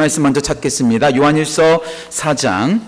말씀 0.00 0.22
먼저 0.22 0.40
찾겠습니다. 0.40 1.14
요한일서 1.14 1.82
4장 2.08 2.80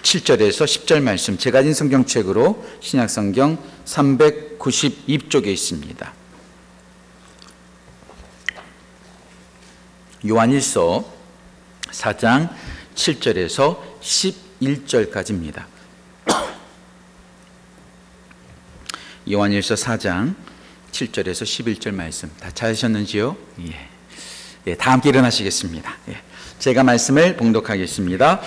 7절에서 0.00 0.64
10절 0.64 1.02
말씀 1.02 1.36
제가 1.36 1.58
가진 1.58 1.74
성경책으로 1.74 2.64
신약 2.80 3.10
성경 3.10 3.58
392쪽에 3.84 5.48
있습니다. 5.48 6.14
요한일서 10.26 11.04
4장 11.90 12.48
7절에서 12.94 13.78
11절까지입니다. 14.00 15.66
요한일서 19.30 19.74
4장 19.74 20.34
7절에서 20.92 21.42
11절 21.42 21.92
말씀 21.92 22.34
다 22.40 22.50
찾으셨는지요? 22.50 23.36
예. 23.68 23.93
예, 24.66 24.74
다 24.74 24.92
함께 24.92 25.10
일어나시겠습니다. 25.10 25.94
예. 26.08 26.16
제가 26.58 26.84
말씀을 26.84 27.36
봉독하겠습니다. 27.36 28.40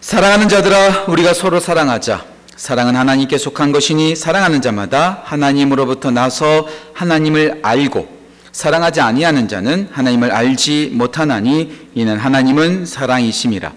사랑하는 0.00 0.48
자들아 0.48 1.06
우리가 1.08 1.34
서로 1.34 1.58
사랑하자. 1.58 2.24
사랑은 2.54 2.94
하나님께 2.94 3.38
속한 3.38 3.72
것이니 3.72 4.14
사랑하는 4.14 4.62
자마다 4.62 5.22
하나님으로부터 5.24 6.12
나서 6.12 6.68
하나님을 6.94 7.60
알고 7.62 8.22
사랑하지 8.52 9.00
아니하는 9.00 9.48
자는 9.48 9.88
하나님을 9.90 10.30
알지 10.30 10.90
못하나니 10.92 11.88
이는 11.94 12.18
하나님은 12.18 12.86
사랑이심이라. 12.86 13.72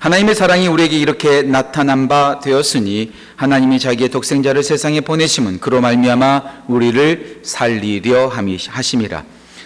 하나님의 0.00 0.34
사랑이 0.34 0.66
우리에게 0.66 0.98
이렇게 0.98 1.42
나타난 1.42 2.08
바 2.08 2.40
되었으니 2.40 3.12
하나님이 3.36 3.78
자기의 3.78 4.08
독생자를 4.08 4.62
세상에 4.62 5.00
보내심은 5.00 5.60
그로 5.60 5.80
말미암아 5.80 6.64
우리를 6.68 7.40
살리려 7.44 8.28
하심이라. 8.28 9.24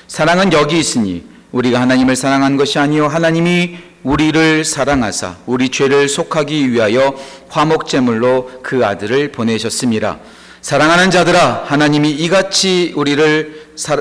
사랑은 0.09 0.53
여기 0.53 0.79
있으니 0.79 1.36
우리가 1.57 1.81
하나님을 1.81 2.17
사랑한 2.17 2.59
것이 2.59 2.79
아니요 2.79 3.09
하나님이 3.09 3.79
우리를 4.03 4.65
사랑하사 4.65 5.37
우리 5.47 5.71
죄를 5.71 6.09
속하기 6.09 6.71
위하여 6.71 7.15
화목제물로 7.49 8.61
그 8.63 8.85
아들을 8.85 9.33
보내셨음이라. 9.33 10.19
사랑하는 10.61 11.11
자들아 11.11 11.65
하나님이 11.67 12.11
이같이 12.11 12.93
우리를 12.95 13.71
사, 13.75 13.97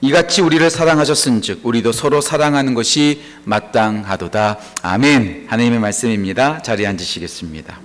이같이 0.00 0.42
우리를 0.42 0.68
사랑하셨은즉 0.68 1.60
우리도 1.62 1.92
서로 1.92 2.20
사랑하는 2.20 2.74
것이 2.74 3.22
마땅하도다. 3.44 4.58
아멘. 4.82 5.46
하나님의 5.48 5.78
말씀입니다. 5.78 6.62
자리에 6.62 6.86
앉으시겠습니다. 6.88 7.78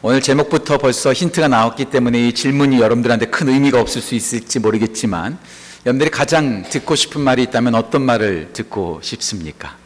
오늘 0.00 0.22
제목부터 0.22 0.78
벌써 0.78 1.12
힌트가 1.12 1.48
나왔기 1.48 1.86
때문에 1.86 2.28
이 2.28 2.32
질문이 2.32 2.80
여러분들한테 2.80 3.26
큰 3.26 3.48
의미가 3.48 3.78
없을 3.78 4.00
수 4.00 4.14
있을지 4.14 4.58
모르겠지만 4.58 5.38
여러분들이 5.86 6.10
가장 6.10 6.62
듣고 6.68 6.96
싶은 6.96 7.20
말이 7.20 7.42
있다면 7.44 7.74
어떤 7.74 8.02
말을 8.02 8.52
듣고 8.52 9.00
싶습니까? 9.02 9.76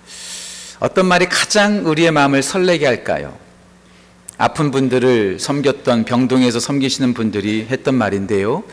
어떤 0.81 1.07
말이 1.07 1.27
가장 1.27 1.87
우리의 1.87 2.11
마음을 2.11 2.43
설레게 2.43 2.87
할까요? 2.87 3.37
아픈 4.39 4.70
분들을 4.70 5.39
섬겼던 5.39 6.05
병동에서 6.05 6.59
섬기시는 6.59 7.15
분들이 7.15 7.67
했던 7.70 7.95
말인데요. 7.95 8.65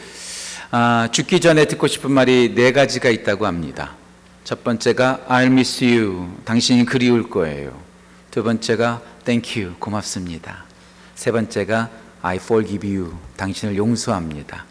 아, 0.72 1.10
죽기 1.12 1.40
전에 1.40 1.66
듣고 1.66 1.88
싶은 1.88 2.12
말이 2.12 2.54
네 2.56 2.72
가지가 2.72 3.10
있다고 3.10 3.46
합니다. 3.46 3.96
첫 4.44 4.64
번째가 4.64 5.26
I'll 5.28 5.52
miss 5.52 5.84
you. 5.84 6.30
당신이 6.46 6.86
그리울 6.86 7.30
거예요. 7.30 7.78
두 8.32 8.44
번째가 8.44 9.02
Thank 9.26 9.62
you. 9.62 9.76
고맙습니다. 9.78 10.64
세 11.16 11.32
번째가 11.32 11.90
I 12.22 12.38
forgive 12.38 12.90
you. 12.90 13.14
당신을 13.36 13.76
용서합니다. 13.76 14.69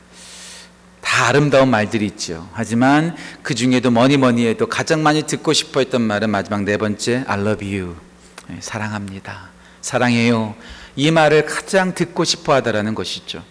다 1.08 1.28
아름다운 1.28 1.70
말들이 1.70 2.04
있죠. 2.04 2.46
하지만 2.52 3.16
그 3.42 3.54
중에도 3.54 3.90
뭐니 3.90 4.18
뭐니 4.18 4.46
해도 4.46 4.66
가장 4.66 5.02
많이 5.02 5.22
듣고 5.22 5.54
싶어 5.54 5.80
했던 5.80 6.02
말은 6.02 6.28
마지막 6.28 6.64
네 6.64 6.76
번째 6.76 7.24
I 7.26 7.40
love 7.40 7.66
you. 7.66 7.96
네, 8.46 8.58
사랑합니다. 8.60 9.48
사랑해요. 9.80 10.54
이 10.96 11.10
말을 11.10 11.46
가장 11.46 11.94
듣고 11.94 12.24
싶어 12.24 12.52
하다라는 12.52 12.94
것이죠. 12.94 13.42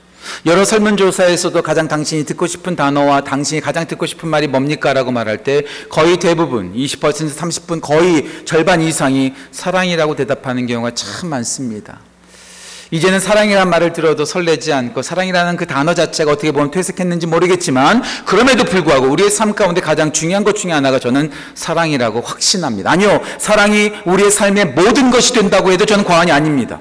여러 0.46 0.64
설문조사에서도 0.66 1.60
가장 1.64 1.88
당신이 1.88 2.26
듣고 2.26 2.46
싶은 2.46 2.76
단어와 2.76 3.22
당신이 3.24 3.62
가장 3.62 3.88
듣고 3.88 4.06
싶은 4.06 4.30
말이 4.30 4.46
뭡니까? 4.46 4.94
라고 4.94 5.12
말할 5.12 5.44
때 5.44 5.64
거의 5.90 6.18
대부분 6.18 6.76
20% 6.76 7.36
30분 7.36 7.82
거의 7.82 8.46
절반 8.46 8.84
이상이 8.84 9.34
사랑이라고 9.52 10.16
대답하는 10.16 10.68
경우가 10.68 10.92
참 10.94 11.30
많습니다. 11.32 12.02
이제는 12.92 13.20
사랑이라는 13.20 13.70
말을 13.70 13.92
들어도 13.92 14.24
설레지 14.24 14.72
않고 14.72 15.02
사랑이라는 15.02 15.58
그 15.58 15.68
단어 15.68 15.94
자체가 15.94 16.32
어떻게 16.32 16.52
보면 16.52 16.72
퇴색했는지 16.72 17.28
모르겠지만 17.28 18.02
그럼에도 18.26 18.64
불구하고 18.64 19.08
우리의 19.08 19.30
삶 19.30 19.54
가운데 19.54 19.82
가장 19.82 20.14
중요한 20.14 20.44
것 20.44 20.56
중에 20.56 20.72
하나가 20.72 20.98
저는 20.98 21.32
사랑이라고 21.54 22.22
확신합니다. 22.22 22.90
아니요. 22.92 23.22
사랑이 23.40 23.92
우리의 24.06 24.32
삶의 24.32 24.68
모든 24.68 25.12
것이 25.12 25.34
된다고 25.34 25.72
해도 25.72 25.86
저는 25.86 26.06
과언이 26.06 26.32
아닙니다. 26.32 26.80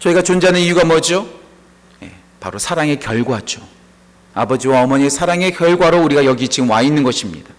저희가 0.00 0.22
존재하는 0.22 0.60
이유가 0.60 0.84
뭐죠? 0.84 1.26
바로 2.38 2.58
사랑의 2.58 2.98
결과죠. 3.00 3.60
아버지와 4.34 4.82
어머니의 4.82 5.10
사랑의 5.10 5.52
결과로 5.52 6.02
우리가 6.02 6.24
여기 6.24 6.48
지금 6.48 6.70
와 6.70 6.82
있는 6.82 7.02
것입니다. 7.02 7.50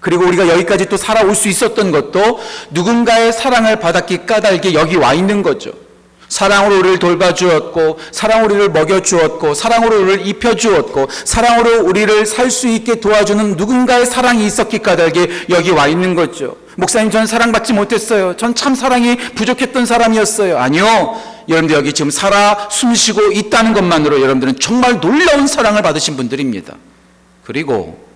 그리고 0.00 0.24
우리가 0.26 0.48
여기까지 0.48 0.86
또 0.86 0.96
살아올 0.96 1.34
수 1.34 1.48
있었던 1.48 1.90
것도 1.90 2.40
누군가의 2.70 3.32
사랑을 3.32 3.80
받았기 3.80 4.26
까닭에 4.26 4.74
여기 4.74 4.96
와 4.96 5.12
있는 5.14 5.42
거죠. 5.42 5.87
사랑으로 6.28 6.78
우리를 6.78 6.98
돌봐주었고, 6.98 7.98
사랑으로 8.12 8.54
우리를 8.54 8.70
먹여주었고, 8.70 9.54
사랑으로 9.54 10.02
우리를 10.02 10.26
입혀주었고, 10.26 11.08
사랑으로 11.24 11.84
우리를 11.84 12.26
살 12.26 12.50
수 12.50 12.68
있게 12.68 13.00
도와주는 13.00 13.56
누군가의 13.56 14.06
사랑이 14.06 14.46
있었기 14.46 14.78
까닭에 14.80 15.46
여기 15.50 15.70
와 15.70 15.86
있는 15.86 16.14
거죠. 16.14 16.56
목사님, 16.76 17.10
전 17.10 17.26
사랑받지 17.26 17.72
못했어요. 17.72 18.36
전 18.36 18.54
참 18.54 18.74
사랑이 18.74 19.16
부족했던 19.34 19.84
사람이었어요. 19.86 20.58
아니요. 20.58 21.20
여러분들 21.48 21.76
여기 21.76 21.92
지금 21.92 22.10
살아 22.10 22.68
숨쉬고 22.70 23.32
있다는 23.32 23.72
것만으로 23.72 24.20
여러분들은 24.20 24.58
정말 24.60 25.00
놀라운 25.00 25.46
사랑을 25.46 25.82
받으신 25.82 26.16
분들입니다. 26.16 26.74
그리고 27.44 28.06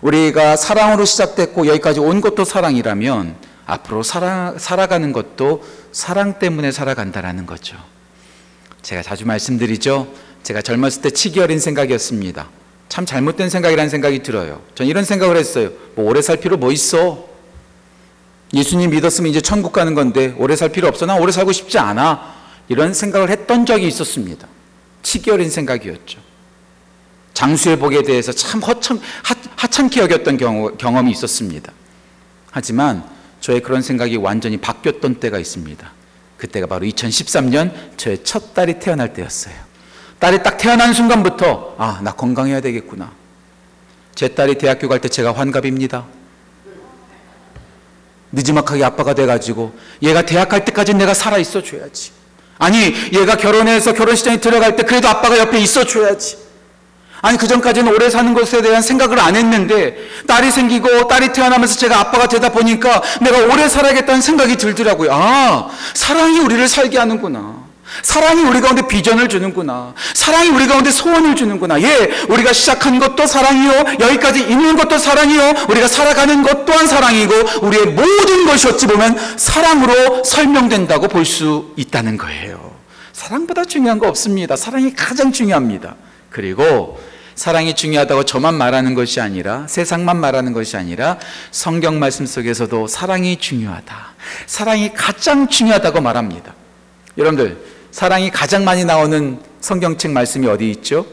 우리가 0.00 0.56
사랑으로 0.56 1.04
시작됐고 1.04 1.66
여기까지 1.68 2.00
온 2.00 2.20
것도 2.20 2.44
사랑이라면 2.44 3.36
앞으로 3.66 4.02
살아, 4.02 4.54
살아가는 4.58 5.12
것도 5.12 5.62
사랑 5.96 6.38
때문에 6.38 6.72
살아간다라는 6.72 7.46
거죠. 7.46 7.74
제가 8.82 9.02
자주 9.02 9.24
말씀드리죠. 9.24 10.12
제가 10.42 10.60
젊었을 10.60 11.00
때 11.00 11.08
치기 11.08 11.40
어린 11.40 11.58
생각이었습니다. 11.58 12.50
참 12.90 13.06
잘못된 13.06 13.48
생각이라는 13.48 13.88
생각이 13.88 14.22
들어요. 14.22 14.60
전 14.74 14.86
이런 14.86 15.04
생각을 15.04 15.38
했어요. 15.38 15.70
뭐 15.94 16.04
오래 16.04 16.20
살 16.20 16.36
필요 16.36 16.58
뭐 16.58 16.70
있어? 16.70 17.26
예수님 18.52 18.90
믿었으면 18.90 19.30
이제 19.30 19.40
천국 19.40 19.72
가는 19.72 19.94
건데 19.94 20.34
오래 20.36 20.54
살 20.54 20.68
필요 20.68 20.86
없어. 20.86 21.06
나 21.06 21.16
오래 21.16 21.32
살고 21.32 21.52
싶지 21.52 21.78
않아. 21.78 22.34
이런 22.68 22.92
생각을 22.92 23.30
했던 23.30 23.64
적이 23.64 23.86
있었습니다. 23.86 24.46
치기 25.02 25.30
어린 25.30 25.48
생각이었죠. 25.48 26.20
장수의 27.32 27.78
복에 27.78 28.02
대해서 28.02 28.32
참 28.32 28.60
허참, 28.60 29.00
하, 29.24 29.34
하찮게 29.56 30.02
여겼던 30.02 30.36
경우, 30.36 30.76
경험이 30.76 31.12
있었습니다. 31.12 31.72
하지만 32.50 33.15
저의 33.46 33.60
그런 33.60 33.80
생각이 33.80 34.16
완전히 34.16 34.56
바뀌었던 34.56 35.20
때가 35.20 35.38
있습니다. 35.38 35.92
그때가 36.36 36.66
바로 36.66 36.84
2013년 36.84 37.96
저의 37.96 38.24
첫 38.24 38.54
딸이 38.54 38.80
태어날 38.80 39.12
때였어요. 39.12 39.54
딸이 40.18 40.42
딱 40.42 40.58
태어난 40.58 40.92
순간부터 40.92 41.76
아, 41.78 42.00
나 42.02 42.10
건강해야 42.10 42.60
되겠구나. 42.60 43.12
제 44.16 44.26
딸이 44.26 44.58
대학교 44.58 44.88
갈 44.88 44.98
때 44.98 45.08
제가 45.08 45.30
환갑입니다. 45.30 46.06
늦지막하게 48.32 48.82
아빠가 48.82 49.14
돼가지고 49.14 49.78
얘가 50.02 50.22
대학 50.22 50.48
갈 50.48 50.64
때까지 50.64 50.94
내가 50.94 51.14
살아 51.14 51.38
있어 51.38 51.62
줘야지. 51.62 52.10
아니 52.58 52.92
얘가 53.12 53.36
결혼해서 53.36 53.92
결혼시장에 53.92 54.40
들어갈 54.40 54.74
때 54.74 54.82
그래도 54.82 55.06
아빠가 55.08 55.38
옆에 55.38 55.60
있어 55.60 55.84
줘야지. 55.84 56.45
아니 57.26 57.38
그 57.38 57.48
전까지는 57.48 57.92
오래 57.92 58.08
사는 58.08 58.32
것에 58.34 58.62
대한 58.62 58.80
생각을 58.82 59.18
안 59.18 59.34
했는데 59.34 59.96
딸이 60.28 60.50
생기고 60.52 61.08
딸이 61.08 61.32
태어나면서 61.32 61.76
제가 61.76 61.98
아빠가 61.98 62.28
되다 62.28 62.50
보니까 62.50 63.02
내가 63.20 63.38
오래 63.52 63.68
살아야겠다는 63.68 64.20
생각이 64.20 64.56
들더라고요. 64.56 65.10
아 65.12 65.68
사랑이 65.94 66.38
우리를 66.38 66.68
살게 66.68 66.98
하는구나. 66.98 67.66
사랑이 68.02 68.42
우리 68.42 68.60
가운데 68.60 68.86
비전을 68.86 69.28
주는구나. 69.28 69.94
사랑이 70.14 70.50
우리 70.50 70.66
가운데 70.66 70.90
소원을 70.90 71.34
주는구나. 71.34 71.80
예, 71.82 72.10
우리가 72.28 72.52
시작한 72.52 72.98
것도 72.98 73.26
사랑이요. 73.26 73.96
여기까지 74.00 74.40
있는 74.40 74.76
것도 74.76 74.98
사랑이요. 74.98 75.66
우리가 75.68 75.88
살아가는 75.88 76.42
것 76.42 76.66
또한 76.66 76.86
사랑이고, 76.86 77.32
우리의 77.62 77.86
모든 77.86 78.44
것이 78.46 78.68
어찌 78.68 78.86
보면 78.86 79.16
사랑으로 79.36 80.24
설명된다고 80.24 81.08
볼 81.08 81.24
수 81.24 81.72
있다는 81.76 82.18
거예요. 82.18 82.72
사랑보다 83.12 83.64
중요한 83.64 83.98
거 83.98 84.08
없습니다. 84.08 84.56
사랑이 84.56 84.92
가장 84.92 85.32
중요합니다. 85.32 85.94
그리고 86.28 87.00
사랑이 87.36 87.74
중요하다고 87.74 88.24
저만 88.24 88.54
말하는 88.54 88.94
것이 88.94 89.20
아니라 89.20 89.66
세상만 89.68 90.16
말하는 90.16 90.54
것이 90.54 90.76
아니라 90.76 91.18
성경 91.50 91.98
말씀 91.98 92.24
속에서도 92.24 92.86
사랑이 92.86 93.36
중요하다. 93.36 94.14
사랑이 94.46 94.92
가장 94.94 95.46
중요하다고 95.46 96.00
말합니다. 96.00 96.54
여러분들 97.18 97.58
사랑이 97.90 98.30
가장 98.30 98.64
많이 98.64 98.84
나오는 98.84 99.38
성경책 99.60 100.12
말씀이 100.12 100.46
어디 100.46 100.70
있죠? 100.70 101.06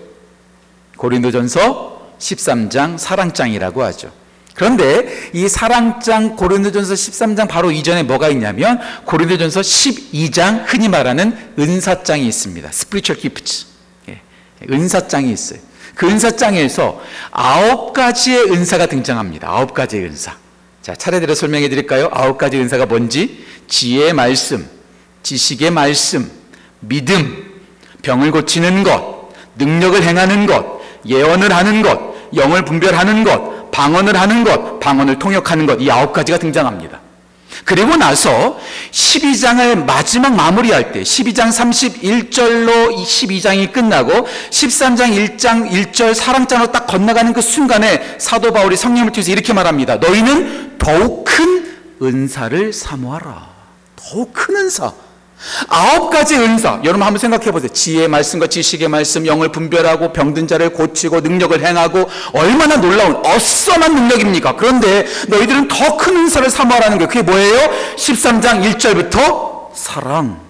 고린도전서 0.97 2.13
13장 2.19 2.97
사랑장이라고 2.97 3.83
하죠. 3.83 4.11
그런데 4.53 5.29
이 5.33 5.49
사랑장 5.49 6.37
고린도전서 6.37 6.93
13장 6.93 7.49
바로 7.49 7.71
이전에 7.71 8.03
뭐가 8.03 8.29
있냐면 8.29 8.79
고린도전서 9.05 9.59
12장 9.59 10.63
흔히 10.67 10.87
말하는 10.87 11.35
은사장이 11.59 12.25
있습니다. 12.27 12.69
spiritual 12.69 13.21
gifts. 13.21 13.65
예, 14.07 14.21
은사장이 14.71 15.31
있어요. 15.31 15.59
그 15.95 16.07
은사장에서 16.07 17.01
아홉 17.31 17.93
가지의 17.93 18.51
은사가 18.51 18.87
등장합니다. 18.87 19.49
아홉 19.49 19.73
가지의 19.73 20.05
은사. 20.05 20.35
자, 20.81 20.95
차례대로 20.95 21.33
설명해 21.35 21.69
드릴까요? 21.69 22.09
아홉 22.11 22.37
가지 22.37 22.57
은사가 22.57 22.85
뭔지? 22.85 23.45
지혜의 23.67 24.13
말씀, 24.13 24.67
지식의 25.23 25.71
말씀, 25.71 26.29
믿음, 26.81 27.61
병을 28.01 28.31
고치는 28.31 28.83
것, 28.83 29.29
능력을 29.55 30.03
행하는 30.03 30.45
것, 30.45 30.81
예언을 31.05 31.53
하는 31.55 31.81
것, 31.81 31.99
영을 32.35 32.65
분별하는 32.65 33.23
것, 33.23 33.71
방언을 33.71 34.19
하는 34.19 34.43
것, 34.43 34.79
방언을 34.79 35.19
통역하는 35.19 35.65
것, 35.65 35.81
이 35.81 35.89
아홉 35.89 36.11
가지가 36.11 36.37
등장합니다. 36.37 36.99
그리고 37.65 37.95
나서 37.95 38.59
12장을 38.91 39.85
마지막 39.85 40.35
마무리할 40.35 40.91
때 40.91 41.01
12장 41.01 41.49
31절로 41.49 42.95
12장이 42.95 43.71
끝나고 43.71 44.27
13장 44.49 45.37
1장 45.37 45.69
1절 45.69 46.13
사랑장으로 46.13 46.71
딱 46.71 46.85
건너가는 46.87 47.33
그 47.33 47.41
순간에 47.41 48.15
사도 48.19 48.51
바울이 48.51 48.75
성령을 48.75 49.11
통해서 49.11 49.31
이렇게 49.31 49.53
말합니다. 49.53 49.97
너희는 49.97 50.77
더욱 50.77 51.23
큰 51.25 51.71
은사를 52.01 52.73
사모하라. 52.73 53.49
더욱 53.95 54.33
큰 54.33 54.55
은사. 54.57 54.91
아홉 55.67 56.09
가지 56.09 56.35
은사. 56.35 56.79
여러분 56.83 57.03
한번 57.03 57.19
생각해 57.19 57.51
보세요. 57.51 57.69
지혜의 57.69 58.07
말씀과 58.07 58.47
지식의 58.47 58.87
말씀, 58.87 59.25
영을 59.25 59.49
분별하고 59.51 60.13
병든 60.13 60.47
자를 60.47 60.69
고치고 60.69 61.21
능력을 61.21 61.65
행하고 61.65 62.09
얼마나 62.33 62.77
놀라운 62.77 63.15
어썸한 63.25 63.93
능력입니까? 63.93 64.55
그런데 64.55 65.05
너희들은 65.27 65.67
더 65.67 65.93
큰 65.97 66.17
은사를 66.17 66.49
사모하라는 66.49 66.97
거예요. 66.97 67.07
그게 67.07 67.21
뭐예요? 67.21 67.69
13장 67.97 68.63
1절부터 68.63 69.73
사랑. 69.73 70.41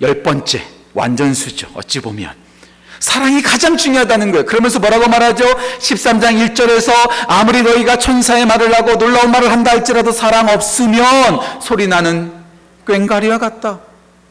열 0.00 0.22
번째 0.22 0.62
완전수죠. 0.94 1.68
어찌 1.74 2.00
보면. 2.00 2.30
사랑이 3.00 3.40
가장 3.42 3.76
중요하다는 3.76 4.30
거예요. 4.32 4.46
그러면서 4.46 4.78
뭐라고 4.78 5.08
말하죠? 5.08 5.44
13장 5.80 6.54
1절에서 6.54 6.92
아무리 7.28 7.62
너희가 7.62 7.96
천사의 7.96 8.44
말을 8.46 8.74
하고 8.74 8.96
놀라운 8.98 9.30
말을 9.30 9.50
한다 9.50 9.70
할지라도 9.70 10.12
사랑 10.12 10.48
없으면 10.50 11.40
소리 11.62 11.88
나는 11.88 12.39
꽹과리와 12.94 13.38
같다. 13.38 13.78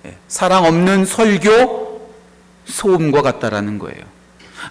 예, 0.06 0.16
사랑 0.28 0.66
없는 0.66 1.06
설교 1.06 2.10
소음과 2.66 3.22
같다라는 3.22 3.80
거예요. 3.80 4.04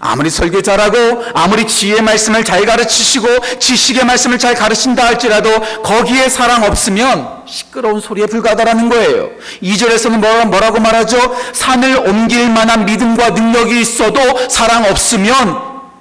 아무리 0.00 0.28
설교 0.30 0.62
잘하고 0.62 1.24
아무리 1.34 1.66
지혜의 1.66 2.02
말씀을 2.02 2.44
잘 2.44 2.64
가르치시고 2.66 3.26
지식의 3.58 4.04
말씀을 4.04 4.38
잘 4.38 4.54
가르친다 4.54 5.04
할지라도 5.06 5.48
거기에 5.82 6.28
사랑 6.28 6.62
없으면 6.62 7.26
시끄러운 7.46 7.98
소리에 8.00 8.26
불과하다라는 8.26 8.90
거예요. 8.90 9.30
2절에서는 9.62 10.20
뭐라- 10.20 10.44
뭐라고 10.44 10.78
말하죠? 10.80 11.16
산을 11.52 12.06
옮길 12.06 12.50
만한 12.50 12.84
믿음과 12.84 13.30
능력이 13.30 13.80
있어도 13.80 14.20
사랑 14.48 14.84
없으면 14.84 15.58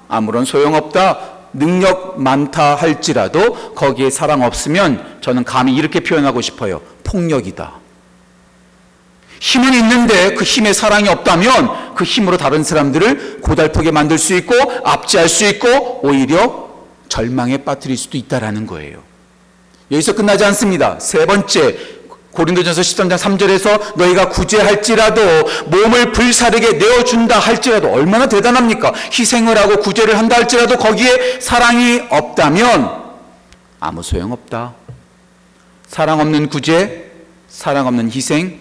아무런 0.08 0.44
소용없다. 0.44 1.18
능력 1.54 2.20
많다 2.20 2.74
할지라도 2.74 3.72
거기에 3.74 4.10
사랑 4.10 4.42
없으면 4.42 5.18
저는 5.22 5.44
감히 5.44 5.74
이렇게 5.74 6.00
표현하고 6.00 6.42
싶어요. 6.42 6.82
폭력이다. 7.04 7.72
힘은 9.40 9.74
있는데 9.74 10.34
그 10.34 10.44
힘에 10.44 10.72
사랑이 10.72 11.08
없다면 11.08 11.94
그 11.94 12.04
힘으로 12.04 12.36
다른 12.36 12.62
사람들을 12.64 13.40
고달프게 13.40 13.90
만들 13.90 14.18
수 14.18 14.34
있고 14.34 14.54
압제할 14.84 15.28
수 15.28 15.46
있고 15.46 16.00
오히려 16.02 16.68
절망에 17.08 17.58
빠뜨릴 17.58 17.96
수도 17.96 18.16
있다라는 18.18 18.66
거예요. 18.66 19.02
여기서 19.90 20.14
끝나지 20.14 20.44
않습니다. 20.44 20.98
세 21.00 21.24
번째 21.26 21.76
고린도전서 22.32 22.82
13장 22.82 23.18
3절에서 23.18 23.96
너희가 23.96 24.28
구제할지라도 24.28 25.20
몸을 25.66 26.12
불사르게 26.12 26.74
내어준다 26.74 27.38
할지라도 27.38 27.90
얼마나 27.90 28.28
대단합니까? 28.28 28.92
희생을 29.12 29.58
하고 29.58 29.78
구제를 29.78 30.16
한다 30.16 30.36
할지라도 30.36 30.76
거기에 30.76 31.40
사랑이 31.40 32.02
없다면 32.10 32.98
아무 33.80 34.02
소용없다. 34.02 34.74
사랑 35.88 36.20
없는 36.20 36.48
구제, 36.48 37.10
사랑 37.48 37.86
없는 37.86 38.10
희생, 38.10 38.60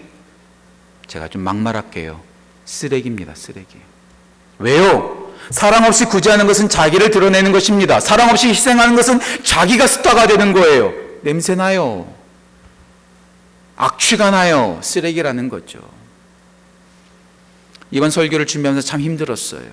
제가 1.08 1.28
좀 1.28 1.42
막말할게요. 1.42 2.22
쓰레기입니다, 2.66 3.34
쓰레기. 3.36 3.78
왜요? 4.60 5.34
사랑 5.52 5.86
없이 5.86 6.06
구제하는 6.06 6.46
것은 6.48 6.68
자기를 6.68 7.10
드러내는 7.12 7.52
것입니다. 7.52 8.00
사랑 8.00 8.30
없이 8.30 8.50
희생하는 8.50 8.96
것은 8.96 9.20
자기가 9.44 9.88
스타가 9.88 10.28
되는 10.28 10.52
거예요. 10.52 10.94
냄새 11.22 11.56
나요. 11.56 12.14
악취가 13.78 14.32
나요. 14.32 14.80
쓰레기라는 14.84 15.50
거죠. 15.50 15.80
이번 17.92 18.12
설교를 18.12 18.46
준비하면서 18.46 18.86
참 18.86 19.00
힘들었어요. 19.00 19.70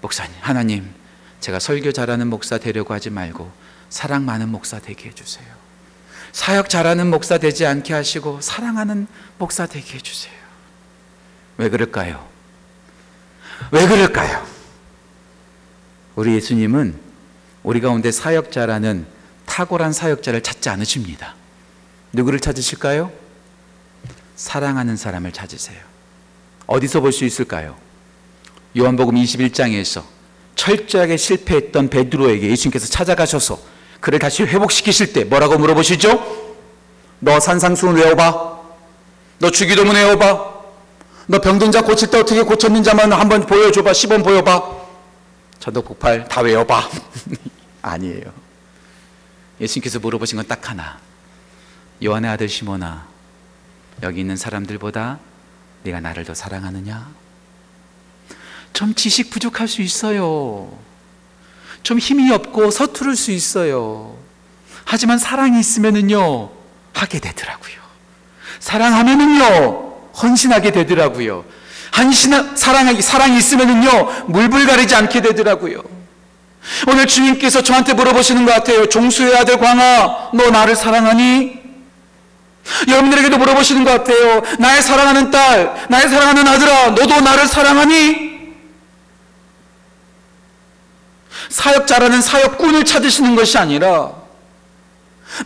목사님, 0.00 0.34
하나님, 0.40 0.92
제가 1.40 1.60
설교 1.60 1.92
잘하는 1.92 2.28
목사 2.28 2.58
되려고 2.58 2.92
하지 2.94 3.10
말고 3.10 3.52
사랑 3.88 4.24
많은 4.24 4.48
목사 4.48 4.80
되게 4.80 5.10
해주세요. 5.10 5.46
사역 6.36 6.68
잘하는 6.68 7.06
목사 7.08 7.38
되지 7.38 7.64
않게 7.64 7.94
하시고 7.94 8.42
사랑하는 8.42 9.06
목사 9.38 9.64
되게 9.64 9.94
해주세요. 9.94 10.34
왜 11.56 11.70
그럴까요? 11.70 12.28
왜 13.70 13.88
그럴까요? 13.88 14.46
우리 16.14 16.34
예수님은 16.34 16.94
우리 17.62 17.80
가운데 17.80 18.12
사역자라는 18.12 19.06
탁월한 19.46 19.94
사역자를 19.94 20.42
찾지 20.42 20.68
않으십니다. 20.68 21.34
누구를 22.12 22.38
찾으실까요? 22.38 23.10
사랑하는 24.36 24.98
사람을 24.98 25.32
찾으세요. 25.32 25.80
어디서 26.66 27.00
볼 27.00 27.12
수 27.12 27.24
있을까요? 27.24 27.78
요한복음 28.76 29.14
21장에서 29.14 30.04
철저하게 30.54 31.16
실패했던 31.16 31.88
베드로에게 31.88 32.50
예수님께서 32.50 32.88
찾아가셔서 32.88 33.58
그를 34.00 34.18
다시 34.18 34.42
회복시키실 34.44 35.12
때 35.12 35.24
뭐라고 35.24 35.58
물어보시죠? 35.58 36.44
너 37.20 37.40
산상수훈 37.40 37.96
외워봐. 37.96 38.56
너 39.38 39.50
주기도문 39.50 39.94
외워봐. 39.96 40.54
너 41.28 41.40
병든 41.40 41.72
자 41.72 41.82
고칠 41.82 42.10
때 42.10 42.18
어떻게 42.20 42.42
고쳤는지만 42.42 43.12
한번 43.12 43.46
보여줘봐. 43.46 43.92
시범 43.92 44.22
보여봐. 44.22 44.76
전도 45.58 45.82
폭발 45.82 46.26
다 46.28 46.40
외워봐. 46.42 46.88
아니에요. 47.82 48.24
예수님께서 49.60 49.98
물어보신 49.98 50.36
건 50.36 50.46
딱 50.46 50.68
하나. 50.70 50.98
요한의 52.04 52.30
아들 52.30 52.46
시몬아, 52.48 53.06
여기 54.02 54.20
있는 54.20 54.36
사람들보다 54.36 55.18
네가 55.82 56.00
나를 56.00 56.24
더 56.26 56.34
사랑하느냐? 56.34 57.08
좀 58.74 58.94
지식 58.94 59.30
부족할 59.30 59.66
수 59.66 59.80
있어요. 59.80 60.76
좀 61.86 62.00
힘이 62.00 62.32
없고 62.32 62.72
서투를 62.72 63.14
수 63.14 63.30
있어요. 63.30 64.16
하지만 64.84 65.18
사랑이 65.18 65.60
있으면은요, 65.60 66.50
하게 66.92 67.20
되더라고요. 67.20 67.76
사랑하면은요, 68.58 69.94
헌신하게 70.20 70.72
되더라고요. 70.72 71.44
한신 71.92 72.56
사랑이 72.56 73.00
사랑이 73.00 73.38
있으면은요, 73.38 74.24
물불 74.26 74.66
가리지 74.66 74.96
않게 74.96 75.22
되더라고요. 75.22 75.80
오늘 76.88 77.06
주님께서 77.06 77.62
저한테 77.62 77.94
물어보시는 77.94 78.44
것 78.46 78.52
같아요. 78.52 78.88
종수의 78.88 79.36
아들 79.36 79.56
광아, 79.56 80.30
너 80.34 80.50
나를 80.50 80.74
사랑하니? 80.74 81.66
여러분들에게도 82.88 83.38
물어보시는 83.38 83.84
것 83.84 83.92
같아요. 83.92 84.42
나의 84.58 84.82
사랑하는 84.82 85.30
딸, 85.30 85.86
나의 85.88 86.08
사랑하는 86.08 86.48
아들아, 86.48 86.90
너도 86.90 87.20
나를 87.20 87.46
사랑하니? 87.46 88.25
사역자라는 91.56 92.20
사역꾼을 92.20 92.84
찾으시는 92.84 93.34
것이 93.34 93.56
아니라 93.56 94.12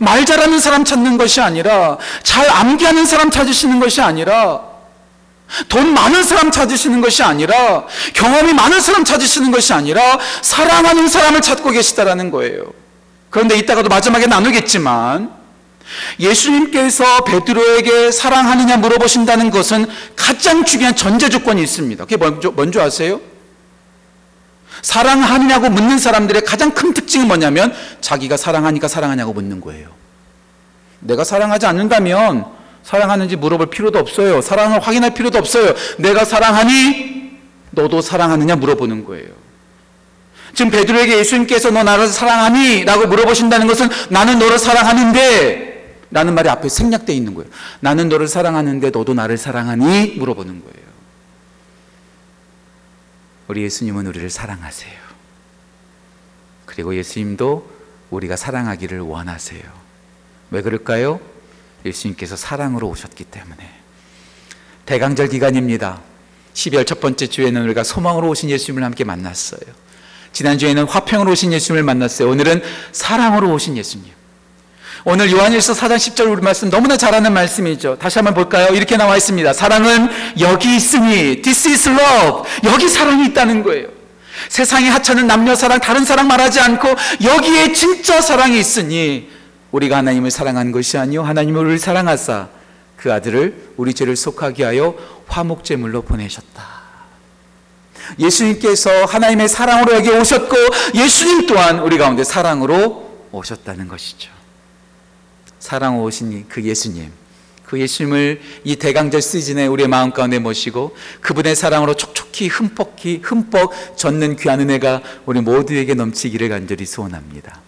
말 0.01 0.25
잘하는 0.25 0.59
사람 0.59 0.83
찾는 0.83 1.17
것이 1.17 1.39
아니라 1.39 1.97
잘 2.23 2.49
암기하는 2.49 3.05
사람 3.05 3.31
찾으시는 3.31 3.79
것이 3.79 4.01
아니라 4.01 4.61
돈 5.69 5.93
많은 5.93 6.23
사람 6.23 6.51
찾으시는 6.51 6.99
것이 6.99 7.23
아니라 7.23 7.85
경험이 8.13 8.53
많은 8.53 8.81
사람 8.81 9.05
찾으시는 9.05 9.51
것이 9.51 9.73
아니라 9.73 10.19
사랑하는 10.41 11.07
사람을 11.07 11.41
찾고 11.41 11.71
계시다라는 11.71 12.29
거예요. 12.29 12.65
그런데 13.29 13.57
이따가도 13.57 13.87
마지막에 13.87 14.27
나누겠지만 14.27 15.31
예수님께서 16.19 17.23
베드로에게 17.23 18.11
사랑하느냐 18.11 18.77
물어보신다는 18.77 19.49
것은 19.49 19.87
가장 20.17 20.65
중요한 20.65 20.93
전제 20.93 21.29
조건이 21.29 21.63
있습니다. 21.63 22.03
그게 22.03 22.17
뭔지, 22.17 22.79
아세요? 22.81 23.30
사랑하느냐고 24.81 25.69
묻는 25.69 25.99
사람들의 25.99 26.43
가장 26.43 26.71
큰 26.71 26.93
특징은 26.93 27.27
뭐냐면 27.27 27.73
자기가 28.01 28.37
사랑하니까 28.37 28.87
사랑하냐고 28.87 29.33
묻는 29.33 29.61
거예요. 29.61 29.89
내가 30.99 31.23
사랑하지 31.23 31.65
않는다면 31.65 32.45
사랑하는지 32.83 33.35
물어볼 33.35 33.69
필요도 33.69 33.99
없어요. 33.99 34.41
사랑을 34.41 34.79
확인할 34.79 35.13
필요도 35.13 35.37
없어요. 35.37 35.73
내가 35.97 36.25
사랑하니 36.25 37.39
너도 37.71 38.01
사랑하느냐 38.01 38.55
물어보는 38.55 39.05
거예요. 39.05 39.29
지금 40.53 40.71
베드로에게 40.71 41.19
예수님께서 41.19 41.71
너 41.71 41.83
나를 41.83 42.07
사랑하니? 42.07 42.83
라고 42.83 43.07
물어보신다는 43.07 43.67
것은 43.67 43.89
나는 44.09 44.37
너를 44.39 44.59
사랑하는데 44.59 45.71
라는 46.11 46.35
말이 46.35 46.49
앞에 46.49 46.67
생략되어 46.67 47.15
있는 47.15 47.33
거예요. 47.35 47.49
나는 47.79 48.09
너를 48.09 48.27
사랑하는데 48.27 48.89
너도 48.89 49.13
나를 49.13 49.37
사랑하니? 49.37 50.15
물어보는 50.17 50.61
거예요. 50.61 50.90
우리 53.51 53.63
예수님은 53.63 54.07
우리를 54.07 54.29
사랑하세요. 54.29 54.93
그리고 56.65 56.95
예수님도 56.95 57.69
우리가 58.09 58.37
사랑하기를 58.37 59.01
원하세요. 59.01 59.61
왜 60.51 60.61
그럴까요? 60.61 61.19
예수님께서 61.85 62.37
사랑으로 62.37 62.87
오셨기 62.87 63.25
때문에. 63.25 63.69
대강절 64.85 65.27
기간입니다. 65.27 65.99
12월 66.53 66.87
첫 66.87 67.01
번째 67.01 67.27
주에는 67.27 67.61
우리가 67.63 67.83
소망으로 67.83 68.29
오신 68.29 68.49
예수님을 68.49 68.85
함께 68.85 69.03
만났어요. 69.03 69.59
지난주에는 70.31 70.85
화평으로 70.85 71.33
오신 71.33 71.51
예수님을 71.51 71.83
만났어요. 71.83 72.29
오늘은 72.29 72.63
사랑으로 72.93 73.51
오신 73.51 73.75
예수님. 73.75 74.13
오늘 75.03 75.31
요한일서 75.31 75.73
4장 75.73 75.95
10절 75.95 76.31
우리 76.31 76.41
말씀 76.41 76.69
너무나 76.69 76.95
잘하는 76.95 77.33
말씀이죠. 77.33 77.97
다시 77.97 78.19
한번 78.19 78.35
볼까요? 78.35 78.73
이렇게 78.73 78.97
나와 78.97 79.17
있습니다. 79.17 79.51
사랑은 79.53 80.09
여기 80.39 80.75
있으니 80.75 81.41
this 81.41 81.67
is 81.69 81.89
love. 81.89 82.49
여기 82.65 82.87
사랑이 82.87 83.25
있다는 83.27 83.63
거예요. 83.63 83.87
세상에 84.49 84.89
하찮은 84.89 85.25
남녀 85.25 85.55
사랑, 85.55 85.79
다른 85.79 86.05
사랑 86.05 86.27
말하지 86.27 86.59
않고 86.59 86.87
여기에 87.23 87.73
진짜 87.73 88.21
사랑이 88.21 88.59
있으니 88.59 89.29
우리가 89.71 89.97
하나님을 89.97 90.29
사랑한 90.29 90.71
것이 90.71 90.97
아니요 90.97 91.23
하나님을 91.23 91.61
우리를 91.61 91.79
사랑하사 91.79 92.49
그 92.95 93.11
아들을 93.11 93.73
우리 93.77 93.93
죄를 93.93 94.15
속하게 94.15 94.65
하여 94.65 94.95
화목 95.27 95.63
제물로 95.63 96.03
보내셨다. 96.03 96.81
예수님께서 98.19 99.05
하나님의 99.05 99.47
사랑으로 99.47 99.95
여기 99.95 100.09
오셨고 100.09 100.55
예수님 100.93 101.47
또한 101.47 101.79
우리 101.79 101.97
가운데 101.97 102.23
사랑으로 102.23 103.29
오셨다는 103.31 103.87
것이죠. 103.87 104.40
사랑 105.61 106.01
오신 106.01 106.47
그 106.49 106.63
예수님, 106.63 107.11
그 107.63 107.79
예수님을 107.79 108.41
이 108.65 108.75
대강절 108.75 109.21
시즌에 109.21 109.67
우리의 109.67 109.87
마음 109.87 110.11
가운데 110.11 110.39
모시고 110.39 110.97
그분의 111.21 111.55
사랑으로 111.55 111.93
촉촉히 111.93 112.47
흠뻑히 112.47 113.21
흠뻑 113.23 113.95
젖는 113.95 114.35
귀한 114.37 114.59
은혜가 114.59 115.01
우리 115.25 115.39
모두에게 115.39 115.93
넘치기를 115.93 116.49
간절히 116.49 116.85
소원합니다. 116.85 117.61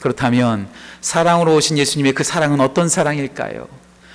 그렇다면 0.00 0.68
사랑으로 1.02 1.54
오신 1.54 1.78
예수님의 1.78 2.14
그 2.14 2.24
사랑은 2.24 2.60
어떤 2.60 2.88
사랑일까요? 2.88 3.68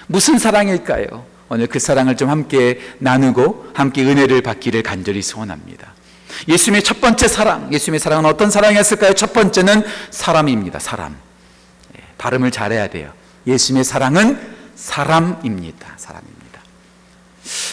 무슨 0.08 0.40
사랑일까요? 0.40 1.26
오늘 1.50 1.68
그 1.68 1.80
사랑을 1.80 2.18
좀 2.18 2.30
함께 2.30 2.80
나누고 2.98 3.72
함께 3.76 4.04
은혜를 4.04 4.42
받기를 4.42 4.82
간절히 4.82 5.22
소원합니다. 5.22 5.94
예수님의 6.48 6.84
첫 6.84 7.00
번째 7.00 7.28
사랑, 7.28 7.72
예수님의 7.72 8.00
사랑은 8.00 8.26
어떤 8.26 8.50
사랑이었을까요? 8.50 9.14
첫 9.14 9.34
번째는 9.34 9.84
사람입니다. 10.10 10.80
사람. 10.80 11.16
예, 11.96 12.04
발음을 12.18 12.50
잘해야 12.52 12.88
돼요. 12.88 13.19
예수님의 13.50 13.84
사랑은 13.84 14.40
사람입니다. 14.76 15.94
사람입니다. 15.98 16.62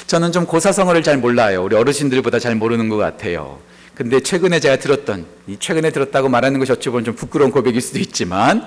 저는 0.06 0.33
좀 0.33 0.47
고사성어를 0.47 1.02
잘 1.02 1.18
몰라요. 1.18 1.62
우리 1.64 1.76
어르신들보다 1.76 2.38
잘 2.38 2.54
모르는 2.54 2.88
것 2.88 2.97
같아요. 2.97 3.59
근데 3.95 4.21
최근에 4.21 4.61
제가 4.61 4.76
들었던, 4.76 5.26
이 5.47 5.56
최근에 5.59 5.90
들었다고 5.90 6.28
말하는 6.28 6.59
것이 6.59 6.73
어찌 6.73 6.88
보면 6.90 7.04
좀 7.04 7.14
부끄러운 7.14 7.50
고백일 7.50 7.80
수도 7.80 7.99
있지만, 7.99 8.66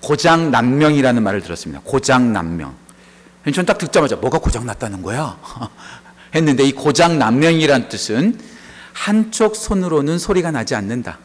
고장난명이라는 0.00 1.22
말을 1.22 1.40
들었습니다. 1.40 1.80
고장난명. 1.84 2.74
전 3.54 3.64
딱 3.64 3.78
듣자마자 3.78 4.16
뭐가 4.16 4.38
고장났다는 4.38 5.02
거야? 5.02 5.38
했는데 6.34 6.64
이 6.64 6.72
고장난명이란 6.72 7.88
뜻은 7.88 8.38
한쪽 8.92 9.56
손으로는 9.56 10.18
소리가 10.18 10.50
나지 10.50 10.74
않는다. 10.74 11.18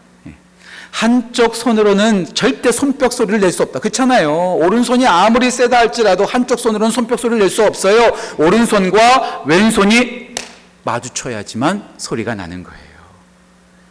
예. 0.91 1.01
한쪽 1.01 1.55
손으로는 1.55 2.33
절대 2.35 2.71
손뼉 2.71 3.11
소리를 3.13 3.39
낼 3.39 3.51
수 3.51 3.63
없다. 3.63 3.79
그렇잖아요. 3.79 4.55
오른손이 4.61 5.07
아무리 5.07 5.49
세다 5.49 5.77
할지라도 5.77 6.25
한쪽 6.25 6.59
손으로는 6.59 6.91
손뼉 6.91 7.17
소리를 7.19 7.39
낼 7.39 7.49
수 7.49 7.63
없어요. 7.63 8.11
오른손과 8.37 9.43
왼손이 9.45 10.35
마주쳐야지만 10.83 11.83
소리가 11.97 12.35
나는 12.35 12.63
거예요. 12.63 12.91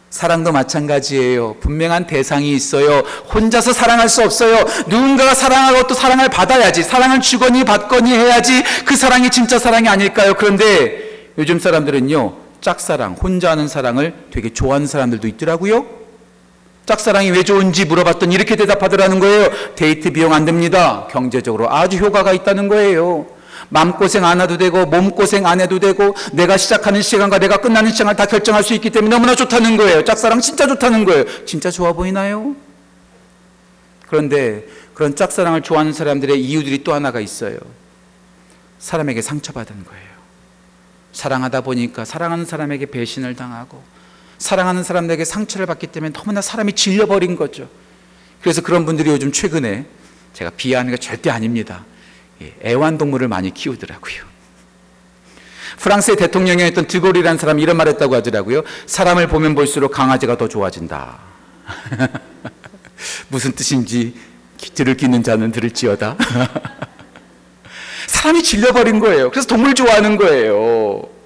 사랑도 0.09 0.51
마찬가지예요. 0.51 1.55
분명한 1.61 2.05
대상이 2.07 2.51
있어요. 2.51 2.99
혼자서 3.33 3.71
사랑할 3.71 4.09
수 4.09 4.21
없어요. 4.23 4.65
누군가가 4.87 5.33
사랑하고 5.33 5.87
또 5.87 5.93
사랑을 5.93 6.27
받아야지. 6.29 6.83
사랑을 6.83 7.21
주거니 7.21 7.63
받거니 7.63 8.11
해야지 8.11 8.61
그 8.85 8.95
사랑이 8.97 9.29
진짜 9.29 9.57
사랑이 9.57 9.87
아닐까요? 9.87 10.33
그런데 10.33 11.29
요즘 11.37 11.59
사람들은요, 11.59 12.33
짝사랑, 12.59 13.13
혼자 13.21 13.51
하는 13.51 13.67
사랑을 13.69 14.13
되게 14.31 14.51
좋아하는 14.53 14.85
사람들도 14.85 15.27
있더라고요. 15.29 16.00
짝사랑이 16.85 17.31
왜 17.31 17.43
좋은지 17.43 17.85
물어봤더니 17.85 18.33
이렇게 18.35 18.55
대답하더라는 18.55 19.19
거예요. 19.19 19.49
데이트 19.75 20.11
비용 20.11 20.33
안 20.33 20.45
듭니다. 20.45 21.07
경제적으로 21.11 21.71
아주 21.71 21.97
효과가 21.97 22.33
있다는 22.33 22.67
거예요. 22.67 23.27
마음고생 23.69 24.25
안 24.25 24.41
해도 24.41 24.57
되고 24.57 24.85
몸고생 24.85 25.45
안 25.45 25.61
해도 25.61 25.79
되고 25.79 26.13
내가 26.33 26.57
시작하는 26.57 27.01
시간과 27.01 27.39
내가 27.39 27.57
끝나는 27.57 27.91
시간을 27.91 28.15
다 28.15 28.25
결정할 28.25 28.63
수 28.63 28.73
있기 28.73 28.89
때문에 28.89 29.13
너무나 29.15 29.35
좋다는 29.35 29.77
거예요. 29.77 30.03
짝사랑 30.03 30.41
진짜 30.41 30.67
좋다는 30.67 31.05
거예요. 31.05 31.23
진짜 31.45 31.71
좋아 31.71 31.93
보이나요? 31.93 32.55
그런데 34.07 34.65
그런 34.93 35.15
짝사랑을 35.15 35.61
좋아하는 35.61 35.93
사람들의 35.93 36.41
이유들이 36.41 36.83
또 36.83 36.93
하나가 36.93 37.21
있어요. 37.21 37.57
사람에게 38.79 39.21
상처받은 39.21 39.85
거예요. 39.85 40.11
사랑하다 41.13 41.61
보니까 41.61 42.03
사랑하는 42.03 42.45
사람에게 42.45 42.87
배신을 42.87 43.35
당하고 43.35 43.81
사랑하는 44.41 44.83
사람에게 44.83 45.23
상처를 45.23 45.67
받기 45.67 45.87
때문에 45.87 46.13
너무나 46.13 46.41
사람이 46.41 46.73
질려버린 46.73 47.35
거죠. 47.35 47.69
그래서 48.41 48.61
그런 48.61 48.85
분들이 48.85 49.11
요즘 49.11 49.31
최근에 49.31 49.85
제가 50.33 50.49
비하하는 50.57 50.91
게 50.91 50.97
절대 50.97 51.29
아닙니다. 51.29 51.85
예, 52.41 52.55
애완동물을 52.65 53.27
많이 53.27 53.53
키우더라고요. 53.53 54.23
프랑스의 55.77 56.17
대통령이었던 56.17 56.87
드골이라는 56.87 57.37
사람이 57.37 57.61
이런 57.61 57.77
말 57.77 57.87
했다고 57.87 58.15
하더라고요. 58.15 58.63
사람을 58.87 59.27
보면 59.27 59.53
볼수록 59.53 59.91
강아지가 59.91 60.37
더 60.37 60.47
좋아진다. 60.47 61.19
무슨 63.29 63.51
뜻인지 63.51 64.15
들을 64.73 64.97
끼는 64.97 65.21
자는 65.21 65.51
들을지어다. 65.51 66.17
사람이 68.07 68.41
질려버린 68.41 68.99
거예요. 68.99 69.29
그래서 69.29 69.47
동물 69.47 69.75
좋아하는 69.75 70.17
거예요. 70.17 71.20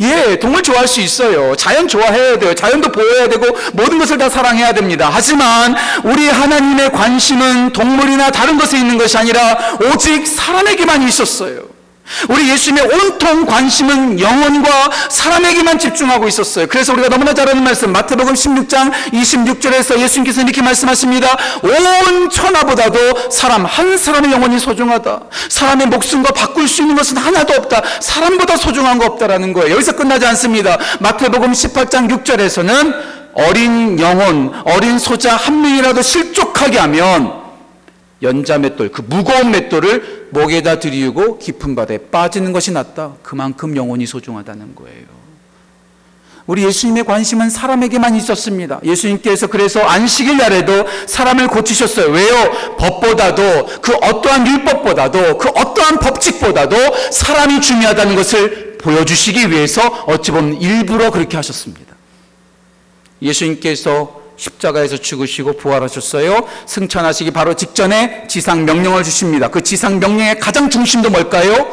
예, 0.00 0.38
동물 0.38 0.62
좋아할 0.62 0.86
수 0.88 1.00
있어요. 1.00 1.54
자연 1.56 1.88
좋아해야 1.88 2.38
돼요. 2.38 2.54
자연도 2.54 2.90
보호해야 2.92 3.28
되고 3.28 3.46
모든 3.72 3.98
것을 3.98 4.18
다 4.18 4.28
사랑해야 4.28 4.72
됩니다. 4.72 5.10
하지만 5.12 5.74
우리 6.04 6.28
하나님의 6.28 6.92
관심은 6.92 7.72
동물이나 7.72 8.30
다른 8.30 8.58
것에 8.58 8.78
있는 8.78 8.98
것이 8.98 9.16
아니라 9.16 9.78
오직 9.92 10.26
사람에게만 10.26 11.02
있었어요. 11.02 11.75
우리 12.28 12.50
예수님의 12.50 12.84
온통 12.84 13.46
관심은 13.46 14.20
영혼과 14.20 14.90
사람에게만 15.08 15.78
집중하고 15.78 16.28
있었어요. 16.28 16.66
그래서 16.66 16.92
우리가 16.92 17.08
너무나 17.08 17.34
잘 17.34 17.48
아는 17.48 17.62
말씀, 17.62 17.92
마태복음 17.92 18.34
16장 18.34 18.92
26절에서 19.12 19.98
예수님께서 20.00 20.42
이렇게 20.42 20.62
말씀하십니다. 20.62 21.36
온 21.62 22.30
천하보다도 22.30 23.30
사람, 23.30 23.64
한 23.64 23.96
사람의 23.96 24.32
영혼이 24.32 24.58
소중하다. 24.58 25.20
사람의 25.48 25.86
목숨과 25.88 26.32
바꿀 26.32 26.68
수 26.68 26.82
있는 26.82 26.96
것은 26.96 27.16
하나도 27.16 27.54
없다. 27.54 27.82
사람보다 28.00 28.56
소중한 28.56 28.98
거 28.98 29.06
없다라는 29.06 29.52
거예요. 29.52 29.74
여기서 29.74 29.92
끝나지 29.92 30.26
않습니다. 30.26 30.78
마태복음 31.00 31.52
18장 31.52 32.08
6절에서는 32.10 33.16
어린 33.34 34.00
영혼, 34.00 34.52
어린 34.64 34.98
소자 34.98 35.36
한 35.36 35.60
명이라도 35.60 36.00
실족하게 36.02 36.78
하면 36.78 37.45
연자 38.22 38.58
맷돌, 38.58 38.90
그 38.90 39.02
무거운 39.06 39.50
맷돌을 39.50 40.28
목에다 40.30 40.78
들이우고 40.78 41.38
깊은 41.38 41.74
바다에 41.74 41.98
빠지는 41.98 42.52
것이 42.52 42.72
낫다. 42.72 43.14
그만큼 43.22 43.76
영혼이 43.76 44.06
소중하다는 44.06 44.74
거예요. 44.74 45.16
우리 46.46 46.64
예수님의 46.64 47.04
관심은 47.04 47.50
사람에게만 47.50 48.14
있었습니다. 48.16 48.80
예수님께서 48.84 49.48
그래서 49.48 49.80
안식일 49.82 50.36
날에도 50.36 50.86
사람을 51.06 51.48
고치셨어요. 51.48 52.10
왜요? 52.10 52.76
법보다도 52.78 53.66
그 53.82 53.92
어떠한 53.94 54.46
율법보다도 54.46 55.38
그 55.38 55.48
어떠한 55.48 55.98
법칙보다도 55.98 56.76
사람이 57.10 57.60
중요하다는 57.60 58.14
것을 58.14 58.78
보여주시기 58.78 59.50
위해서 59.50 59.82
어찌 60.06 60.30
보면 60.30 60.60
일부러 60.60 61.10
그렇게 61.10 61.36
하셨습니다. 61.36 61.96
예수님께서 63.20 64.15
십자가에서 64.36 64.96
죽으시고 64.96 65.56
부활하셨어요. 65.56 66.46
승천하시기 66.66 67.30
바로 67.30 67.54
직전에 67.54 68.26
지상 68.28 68.64
명령을 68.64 69.02
주십니다. 69.02 69.48
그 69.48 69.62
지상 69.62 69.98
명령의 69.98 70.38
가장 70.38 70.70
중심도 70.70 71.10
뭘까요? 71.10 71.66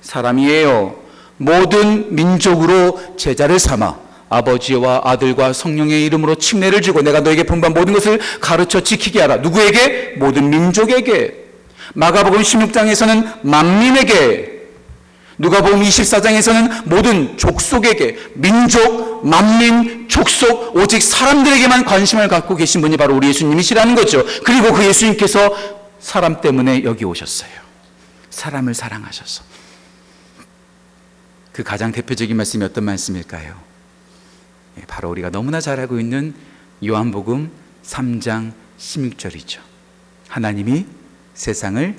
사람이에요. 0.00 0.96
모든 1.36 2.14
민족으로 2.14 3.00
제자를 3.16 3.58
삼아 3.58 3.96
아버지와 4.28 5.02
아들과 5.04 5.52
성령의 5.52 6.04
이름으로 6.04 6.36
침례를 6.36 6.82
주고 6.82 7.02
내가 7.02 7.20
너에게 7.20 7.42
분반 7.42 7.72
모든 7.72 7.92
것을 7.92 8.20
가르쳐 8.40 8.80
지키게 8.80 9.20
하라. 9.20 9.36
누구에게? 9.38 10.14
모든 10.18 10.50
민족에게. 10.50 11.34
마가복음 11.94 12.40
16장에서는 12.40 13.40
만민에게 13.42 14.49
누가복음 15.40 15.80
24장에서는 15.80 16.86
모든 16.86 17.38
족속에게 17.38 18.18
민족, 18.34 19.26
만민, 19.26 20.06
족속 20.06 20.76
오직 20.76 21.02
사람들에게만 21.02 21.86
관심을 21.86 22.28
갖고 22.28 22.56
계신 22.56 22.82
분이 22.82 22.98
바로 22.98 23.16
우리 23.16 23.28
예수님이시라는 23.28 23.94
거죠. 23.94 24.22
그리고 24.44 24.74
그 24.74 24.84
예수님께서 24.84 25.56
사람 25.98 26.42
때문에 26.42 26.84
여기 26.84 27.06
오셨어요. 27.06 27.50
사람을 28.28 28.74
사랑하셔서. 28.74 29.42
그 31.52 31.62
가장 31.62 31.90
대표적인 31.90 32.36
말씀이 32.36 32.62
어떤 32.62 32.84
말씀일까요? 32.84 33.58
예, 34.78 34.82
바로 34.86 35.08
우리가 35.08 35.30
너무나 35.30 35.58
잘 35.62 35.80
알고 35.80 35.98
있는 35.98 36.34
요한복음 36.86 37.50
3장 37.82 38.52
16절이죠. 38.78 39.60
하나님이 40.28 40.84
세상을 41.32 41.96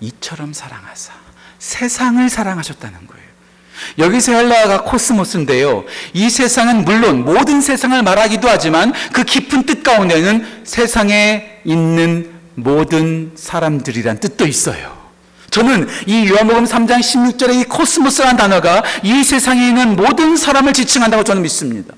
이처럼 0.00 0.52
사랑하사 0.52 1.21
세상을 1.62 2.28
사랑하셨다는 2.28 3.06
거예요. 3.06 3.22
여기서 3.98 4.32
헬라어가 4.32 4.82
코스모스인데요. 4.82 5.84
이 6.12 6.28
세상은 6.28 6.84
물론 6.84 7.24
모든 7.24 7.60
세상을 7.60 8.02
말하기도 8.02 8.48
하지만 8.48 8.92
그 9.12 9.22
깊은 9.22 9.64
뜻 9.64 9.84
가운데는 9.84 10.62
세상에 10.64 11.60
있는 11.64 12.32
모든 12.56 13.30
사람들이란 13.36 14.18
뜻도 14.18 14.46
있어요. 14.46 14.98
저는 15.50 15.88
이 16.06 16.28
요한복음 16.28 16.64
3장 16.64 16.98
16절의 16.98 17.60
이 17.60 17.64
코스모스라는 17.64 18.36
단어가 18.36 18.82
이 19.04 19.22
세상에 19.22 19.68
있는 19.68 19.94
모든 19.94 20.36
사람을 20.36 20.72
지칭한다고 20.72 21.22
저는 21.22 21.42
믿습니다. 21.42 21.94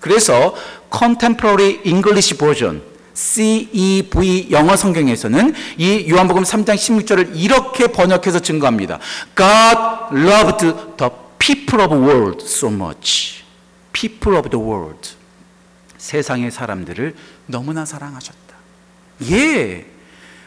그래서 0.00 0.54
Contemporary 0.96 1.80
English 1.84 2.36
Version 2.36 2.82
CEV 3.14 4.48
영어 4.50 4.76
성경에서는 4.76 5.54
이 5.78 6.10
요한복음 6.10 6.42
3장 6.42 6.74
16절을 6.74 7.32
이렇게 7.34 7.86
번역해서 7.86 8.40
증거합니다. 8.40 8.98
God 9.36 10.18
loved 10.18 10.96
the 10.96 11.10
people 11.38 11.84
of 11.84 11.94
the 11.94 12.04
world 12.04 12.44
so 12.44 12.68
much. 12.70 13.44
People 13.92 14.36
of 14.38 14.50
the 14.50 14.62
world. 14.62 15.10
세상의 15.96 16.50
사람들을 16.50 17.14
너무나 17.46 17.84
사랑하셨다. 17.84 18.38
예. 19.30 19.86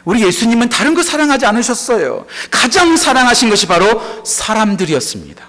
우리 0.04 0.24
예수님은 0.24 0.68
다른 0.68 0.94
거 0.94 1.02
사랑하지 1.02 1.46
않으셨어요. 1.46 2.26
가장 2.50 2.96
사랑하신 2.96 3.50
것이 3.50 3.66
바로 3.66 4.22
사람들이었습니다. 4.24 5.44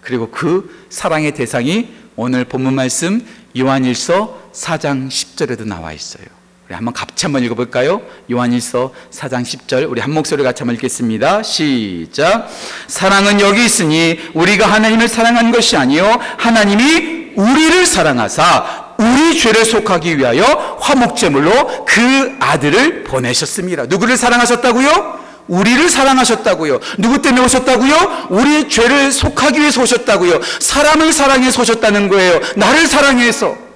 그리고 0.00 0.30
그 0.30 0.86
사랑의 0.88 1.34
대상이 1.34 1.88
오늘 2.16 2.44
본문 2.44 2.74
말씀 2.74 3.26
요한일서 3.56 4.47
4장 4.58 5.08
10절에도 5.08 5.66
나와 5.66 5.92
있어요. 5.92 6.24
우리 6.66 6.74
한번 6.74 6.92
같이 6.92 7.24
한번 7.24 7.42
읽어볼까요? 7.44 8.02
요한일서 8.30 8.92
4장 9.10 9.42
10절 9.42 9.90
우리 9.90 10.00
한 10.00 10.12
목소리 10.12 10.42
같이 10.42 10.60
한번 10.60 10.74
읽겠습니다. 10.74 11.42
시작. 11.42 12.50
사랑은 12.88 13.40
여기 13.40 13.64
있으니 13.64 14.18
우리가 14.34 14.66
하나님을 14.66 15.08
사랑한 15.08 15.50
것이 15.50 15.76
아니요 15.76 16.18
하나님이 16.36 17.32
우리를 17.36 17.86
사랑하사 17.86 18.88
우리 18.98 19.38
죄를 19.38 19.64
속하기 19.64 20.18
위하여 20.18 20.76
화목제물로 20.80 21.86
그 21.86 22.36
아들을 22.40 23.04
보내셨습니다. 23.04 23.86
누구를 23.86 24.16
사랑하셨다고요? 24.16 25.18
우리를 25.46 25.88
사랑하셨다고요. 25.88 26.80
누구 26.98 27.22
때문에 27.22 27.44
오셨다고요? 27.44 28.26
우리 28.28 28.68
죄를 28.68 29.12
속하기 29.12 29.60
위해서 29.60 29.80
오셨다고요. 29.80 30.40
사람을 30.58 31.12
사랑해서 31.12 31.62
오셨다는 31.62 32.08
거예요. 32.08 32.40
나를 32.56 32.86
사랑해서. 32.86 33.67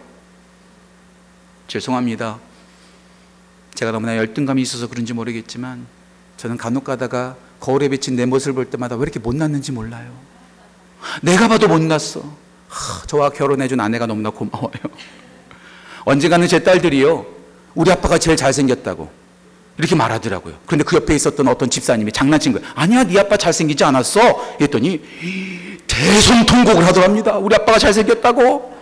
죄송합니다. 1.69 2.39
제가 3.75 3.93
너무나 3.93 4.17
열등감이 4.17 4.61
있어서 4.63 4.89
그런지 4.89 5.13
모르겠지만 5.13 5.87
저는 6.37 6.57
간혹 6.57 6.85
가다가 6.85 7.37
거울에 7.61 7.89
비친 7.89 8.17
내 8.17 8.27
모습을 8.27 8.55
볼 8.55 8.65
때마다 8.71 8.97
왜 8.97 9.03
이렇게 9.03 9.19
못났는지 9.19 9.73
몰라요. 9.73 10.13
내가 11.23 11.49
봐도 11.49 11.69
못났어. 11.69 12.21
하, 12.69 13.07
저와 13.07 13.31
결혼해준 13.31 13.81
아내가 13.81 14.07
너무나 14.07 14.31
고마워요. 14.31 14.73
언젠가는 16.05 16.47
제 16.49 16.63
딸들이요. 16.63 17.27
우리 17.75 17.91
아빠가 17.91 18.19
제일 18.19 18.37
잘생겼다고. 18.37 19.11
이렇게 19.79 19.95
말하더라고요. 19.95 20.55
그런데 20.67 20.85
그 20.85 20.97
옆에 20.97 21.15
있었던 21.15 21.49
어떤 21.49 21.71
집사님이 21.71 22.13
장난친 22.13 22.53
거예요. 22.53 22.69
아니야, 22.75 23.05
네 23.05 23.19
아빠 23.19 23.37
잘생기지 23.37 23.85
않았어. 23.85 24.57
했더니 24.61 25.01
대성통곡을 25.87 26.87
하더랍니다. 26.87 27.39
우리 27.39 27.55
아빠가 27.55 27.79
잘생겼다고. 27.79 28.73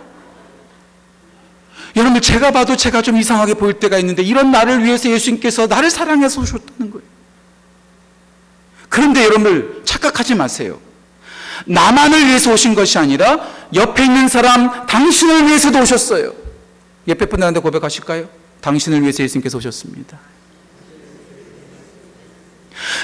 여러분, 1.95 2.21
제가 2.21 2.51
봐도 2.51 2.75
제가 2.75 3.01
좀 3.01 3.17
이상하게 3.17 3.55
보일 3.55 3.73
때가 3.73 3.97
있는데 3.99 4.23
이런 4.23 4.51
나를 4.51 4.83
위해서 4.83 5.09
예수님께서 5.09 5.67
나를 5.67 5.89
사랑해서 5.89 6.41
오셨다는 6.41 6.91
거예요. 6.91 7.05
그런데 8.89 9.23
여러분, 9.23 9.81
착각하지 9.85 10.35
마세요. 10.35 10.79
나만을 11.65 12.27
위해서 12.27 12.51
오신 12.51 12.75
것이 12.75 12.97
아니라 12.97 13.39
옆에 13.73 14.05
있는 14.05 14.27
사람, 14.27 14.85
당신을 14.87 15.47
위해서도 15.47 15.79
오셨어요. 15.79 16.33
옆에 17.07 17.25
분들한테 17.25 17.59
고백하실까요? 17.59 18.29
당신을 18.61 19.01
위해서 19.01 19.23
예수님께서 19.23 19.57
오셨습니다. 19.57 20.19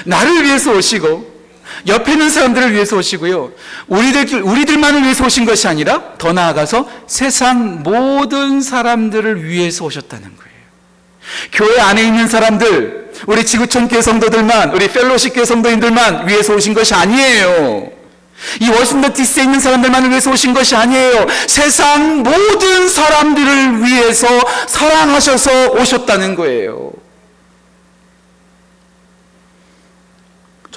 나를 0.04 0.44
위해서 0.44 0.72
오시고 0.72 1.37
옆에 1.86 2.12
있는 2.12 2.30
사람들을 2.30 2.72
위해서 2.72 2.96
오시고요. 2.96 3.52
우리들 3.86 4.42
우리들만을 4.42 5.02
위해서 5.02 5.24
오신 5.24 5.44
것이 5.44 5.68
아니라 5.68 6.14
더 6.18 6.32
나아가서 6.32 6.88
세상 7.06 7.82
모든 7.82 8.60
사람들을 8.60 9.44
위해서 9.44 9.84
오셨다는 9.84 10.24
거예요. 10.24 10.48
교회 11.52 11.80
안에 11.80 12.02
있는 12.02 12.28
사람들, 12.28 13.12
우리 13.26 13.44
지구촌 13.44 13.88
교회 13.88 14.00
성도들만, 14.00 14.74
우리 14.74 14.88
펠로십 14.88 15.34
교회 15.34 15.44
성도인들만 15.44 16.26
위해서 16.28 16.54
오신 16.54 16.74
것이 16.74 16.94
아니에요. 16.94 17.98
이 18.60 18.68
워싱턴 18.70 19.12
DC에 19.12 19.44
있는 19.44 19.60
사람들만을 19.60 20.10
위해서 20.10 20.30
오신 20.30 20.54
것이 20.54 20.76
아니에요. 20.76 21.26
세상 21.48 22.22
모든 22.22 22.88
사람들을 22.88 23.84
위해서 23.84 24.26
사랑하셔서 24.68 25.72
오셨다는 25.72 26.34
거예요. 26.36 26.92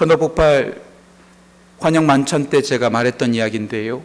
전도폭발 0.01 0.81
환영 1.79 2.07
만찬 2.07 2.49
때 2.49 2.63
제가 2.63 2.89
말했던 2.89 3.35
이야기인데요. 3.35 4.01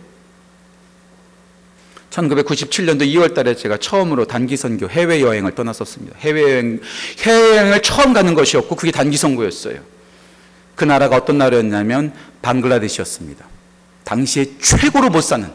1997년도 2.10 3.02
2월 3.14 3.34
달에 3.34 3.54
제가 3.54 3.78
처음으로 3.78 4.26
단기 4.26 4.58
선교 4.58 4.90
해외 4.90 5.22
여행을 5.22 5.54
떠났었습니다. 5.54 6.18
해외 6.18 6.42
여행 6.42 6.80
해외 7.20 7.56
여행을 7.56 7.82
처음 7.82 8.12
가는 8.12 8.34
것이었고 8.34 8.76
그게 8.76 8.90
단기 8.92 9.16
선교였어요. 9.16 9.80
그 10.74 10.84
나라가 10.84 11.16
어떤 11.16 11.38
나라였냐면 11.38 12.12
방글라데시였습니다. 12.42 13.46
당시에 14.04 14.58
최고로 14.60 15.08
못 15.08 15.22
사는 15.22 15.50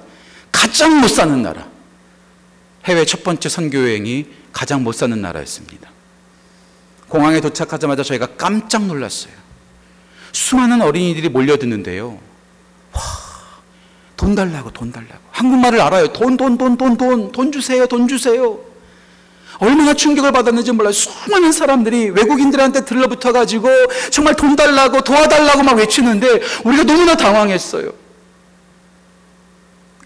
가장 0.51 0.99
못 1.01 1.08
사는 1.08 1.39
나라. 1.43 1.67
해외 2.86 3.06
첫 3.06 3.23
번째 3.23 3.47
선교 3.47 3.77
여행이 3.77 4.25
가장 4.51 4.84
못 4.84 4.93
사는 4.93 5.19
나라였습니다. 5.21 5.91
공항에 7.10 7.41
도착하자마자 7.41 8.01
저희가 8.01 8.25
깜짝 8.38 8.86
놀랐어요. 8.88 9.50
수많은 10.32 10.82
어린이들이 10.82 11.30
몰려드는데요. 11.30 12.20
와, 12.94 13.02
돈 14.15 14.36
달라고, 14.36 14.72
돈 14.72 14.91
달라고. 14.91 15.20
한국말을 15.32 15.82
알아요. 15.82 16.08
돈, 16.13 16.38
돈, 16.38 16.58
돈, 16.58 16.78
돈, 16.78 16.98
돈, 16.98 17.32
돈 17.32 17.52
주세요, 17.52 17.86
돈 17.88 18.08
주세요. 18.08 18.60
얼마나 19.60 19.94
충격을 19.94 20.32
받았는지 20.32 20.72
몰라요. 20.72 20.91
수많은 20.91 21.52
사람들이 21.52 22.10
외국인들한테 22.10 22.86
들러붙어가지고 22.86 23.70
정말 24.12 24.36
돈 24.36 24.56
달라고, 24.56 25.02
도와달라고 25.02 25.63
막 25.63 25.78
외치는데 25.78 26.41
우리가 26.63 26.84
너무나 26.84 27.15
당황했어요. 27.15 27.91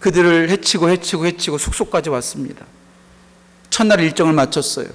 그들을 0.00 0.50
해치고, 0.50 0.90
해치고, 0.90 1.26
해치고 1.26 1.58
숙소까지 1.58 2.10
왔습니다. 2.10 2.66
첫날 3.70 4.00
일정을 4.00 4.32
마쳤어요. 4.34 4.88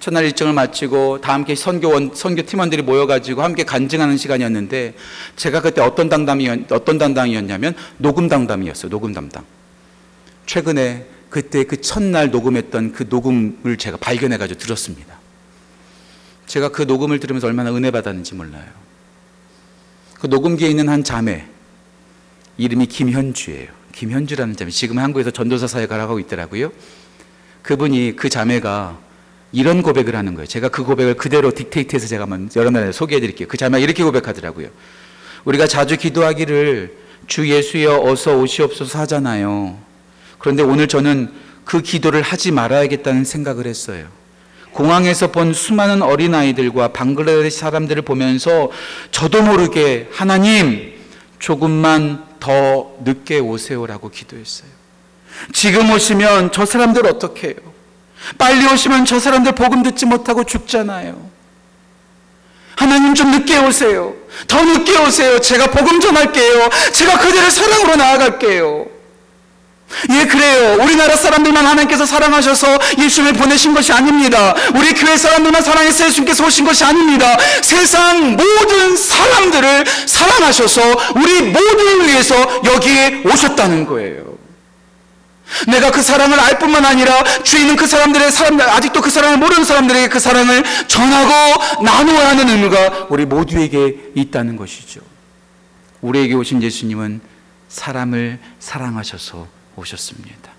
첫날 0.00 0.24
일정을 0.24 0.52
마치고 0.52 1.20
다 1.20 1.34
함께 1.34 1.54
선교원 1.54 2.12
선교 2.14 2.42
팀원들이 2.42 2.82
모여가지고 2.82 3.42
함께 3.42 3.64
간증하는 3.64 4.16
시간이었는데 4.16 4.94
제가 5.36 5.60
그때 5.60 5.80
어떤 5.80 6.08
담당이 6.08 6.48
어떤 6.70 6.98
담당이었냐면 6.98 7.74
녹음 7.96 8.28
담당이었어요. 8.28 8.90
녹음 8.90 9.12
담당. 9.12 9.44
최근에 10.46 11.06
그때 11.30 11.64
그 11.64 11.80
첫날 11.80 12.30
녹음했던 12.30 12.92
그 12.92 13.06
녹음을 13.08 13.76
제가 13.76 13.96
발견해가지고 13.96 14.58
들었습니다. 14.58 15.18
제가 16.46 16.70
그 16.70 16.82
녹음을 16.82 17.20
들으면서 17.20 17.48
얼마나 17.48 17.74
은혜 17.74 17.90
받았는지 17.90 18.34
몰라요. 18.34 18.64
그 20.14 20.26
녹음기에 20.28 20.68
있는 20.68 20.88
한 20.88 21.04
자매 21.04 21.44
이름이 22.56 22.86
김현주예요. 22.86 23.68
김현주라는 23.92 24.56
자매 24.56 24.70
지금 24.70 24.98
한국에서 24.98 25.30
전도사 25.32 25.66
사역을 25.66 26.00
하고 26.00 26.18
있더라고요. 26.20 26.72
그분이 27.62 28.14
그 28.16 28.28
자매가 28.28 29.07
이런 29.52 29.82
고백을 29.82 30.14
하는 30.14 30.34
거예요. 30.34 30.46
제가 30.46 30.68
그 30.68 30.84
고백을 30.84 31.14
그대로 31.14 31.52
딕테이트해서 31.52 32.08
제가 32.08 32.24
한번 32.24 32.50
여러분한테 32.54 32.92
소개해 32.92 33.20
드릴게요. 33.20 33.48
그 33.48 33.56
자매가 33.56 33.82
이렇게 33.82 34.04
고백하더라고요. 34.04 34.68
우리가 35.44 35.66
자주 35.66 35.96
기도하기를 35.96 36.96
주 37.26 37.48
예수여 37.48 38.02
어서 38.02 38.36
오시옵소서 38.36 38.98
하잖아요. 39.00 39.78
그런데 40.38 40.62
오늘 40.62 40.86
저는 40.86 41.30
그 41.64 41.82
기도를 41.82 42.22
하지 42.22 42.50
말아야겠다는 42.50 43.24
생각을 43.24 43.66
했어요. 43.66 44.06
공항에서 44.72 45.32
본 45.32 45.52
수많은 45.52 46.02
어린아이들과 46.02 46.88
방글라데시 46.88 47.58
사람들을 47.58 48.02
보면서 48.02 48.70
저도 49.10 49.42
모르게 49.42 50.08
하나님, 50.12 50.94
조금만 51.38 52.24
더 52.38 52.92
늦게 53.04 53.40
오세요라고 53.40 54.10
기도했어요. 54.10 54.70
지금 55.52 55.90
오시면 55.90 56.52
저 56.52 56.64
사람들 56.64 57.06
어떻게 57.06 57.48
해요? 57.48 57.56
빨리 58.36 58.66
오시면 58.66 59.04
저 59.04 59.18
사람들 59.18 59.52
복음 59.52 59.82
듣지 59.82 60.06
못하고 60.06 60.44
죽잖아요. 60.44 61.28
하나님 62.76 63.14
좀 63.14 63.30
늦게 63.32 63.58
오세요. 63.58 64.14
더 64.46 64.62
늦게 64.62 64.98
오세요. 64.98 65.40
제가 65.40 65.70
복음 65.70 66.00
전할게요. 66.00 66.68
제가 66.92 67.18
그들의 67.18 67.50
사랑으로 67.50 67.96
나아갈게요. 67.96 68.86
예, 70.10 70.26
그래요. 70.26 70.76
우리나라 70.80 71.16
사람들만 71.16 71.66
하나님께서 71.66 72.06
사랑하셔서 72.06 72.78
예수님을 72.98 73.32
보내신 73.32 73.74
것이 73.74 73.92
아닙니다. 73.92 74.54
우리 74.74 74.92
교회 74.92 75.16
사람들만 75.16 75.62
사랑해서 75.62 76.06
예수님께서 76.06 76.44
오신 76.44 76.66
것이 76.66 76.84
아닙니다. 76.84 77.36
세상 77.62 78.36
모든 78.36 78.96
사람들을 78.96 79.84
사랑하셔서 80.06 80.80
우리 81.16 81.42
모두를 81.42 82.06
위해서 82.06 82.36
여기에 82.64 83.22
오셨다는 83.24 83.86
거예요. 83.86 84.37
내가 85.66 85.90
그 85.90 86.02
사랑을 86.02 86.38
알 86.38 86.58
뿐만 86.58 86.84
아니라 86.84 87.22
주인은 87.42 87.76
그 87.76 87.86
사람들의 87.86 88.30
사람들 88.30 88.68
아직도 88.68 89.00
그 89.00 89.10
사랑을 89.10 89.38
모르는 89.38 89.64
사람들에게 89.64 90.08
그 90.08 90.20
사랑을 90.20 90.62
전하고 90.86 91.82
나누어야 91.82 92.28
하는 92.28 92.48
의무가 92.48 93.06
우리 93.08 93.24
모두에게 93.24 94.10
있다는 94.14 94.56
것이죠. 94.56 95.00
우리에게 96.00 96.34
오신 96.34 96.62
예수님은 96.62 97.20
사람을 97.68 98.38
사랑하셔서 98.60 99.46
오셨습니다. 99.76 100.52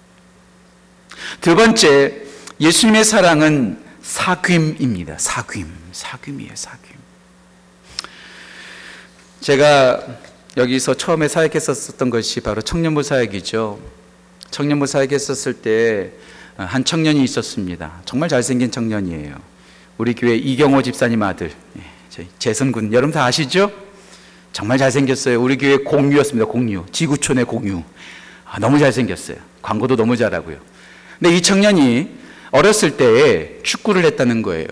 두 1.41 1.55
번째, 1.55 2.23
예수님의 2.59 3.05
사랑은 3.05 3.83
사귐입니다. 4.03 5.17
사귐, 5.17 5.65
사귐이에요, 5.93 6.53
사귐. 6.53 6.77
제가 9.41 10.01
여기서 10.57 10.95
처음에 10.95 11.27
사역했었던 11.27 12.09
것이 12.09 12.41
바로 12.41 12.61
청년부 12.61 13.03
사역이죠. 13.03 13.79
청년부 14.51 14.85
사역했었을 14.87 15.53
때 15.53 16.11
한 16.65 16.83
청년이 16.83 17.23
있었습니다. 17.23 18.01
정말 18.03 18.27
잘생긴 18.27 18.69
청년이에요. 18.69 19.33
우리 19.97 20.13
교회 20.13 20.35
이경호 20.35 20.81
집사님 20.81 21.23
아들, 21.23 21.51
예, 21.77 22.27
재선군. 22.37 22.91
여러분 22.91 23.11
다 23.13 23.23
아시죠? 23.23 23.71
정말 24.51 24.77
잘생겼어요. 24.77 25.41
우리 25.41 25.57
교회 25.57 25.77
공유였습니다. 25.77 26.45
공유. 26.49 26.85
지구촌의 26.91 27.45
공유. 27.45 27.81
아, 28.45 28.59
너무 28.59 28.77
잘생겼어요. 28.77 29.37
광고도 29.61 29.95
너무 29.95 30.17
잘하고요. 30.17 30.57
근데 31.17 31.35
이 31.35 31.41
청년이 31.41 32.09
어렸을 32.51 32.97
때 32.97 33.59
축구를 33.63 34.03
했다는 34.03 34.41
거예요. 34.41 34.67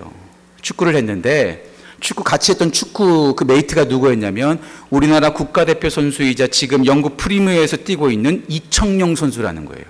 축구를 0.62 0.94
했는데 0.96 1.67
축구 2.00 2.24
같이 2.24 2.52
했던 2.52 2.72
축구 2.72 3.36
그 3.36 3.44
메이트가 3.44 3.86
누구였냐면 3.86 4.60
우리나라 4.90 5.34
국가대표 5.34 5.90
선수이자 5.90 6.48
지금 6.48 6.86
영국 6.86 7.18
프리미어에서 7.18 7.78
뛰고 7.78 8.12
있는 8.12 8.46
이청용 8.48 9.16
선수라는 9.16 9.66
거예요. 9.66 9.86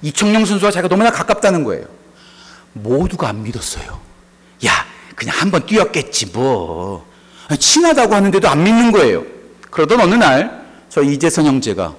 이청용 0.00 0.44
선수와 0.44 0.70
자기가 0.70 0.88
너무나 0.88 1.10
가깝다는 1.10 1.64
거예요. 1.64 1.84
모두가 2.72 3.28
안 3.28 3.42
믿었어요. 3.42 4.00
야, 4.66 4.70
그냥 5.14 5.36
한번 5.38 5.66
뛰었겠지 5.66 6.26
뭐. 6.32 7.06
친하다고 7.58 8.14
하는데도 8.14 8.48
안 8.48 8.64
믿는 8.64 8.92
거예요. 8.92 9.24
그러던 9.70 10.00
어느 10.00 10.14
날 10.14 10.62
저 10.92 11.00
이재선 11.02 11.46
형제가 11.46 11.94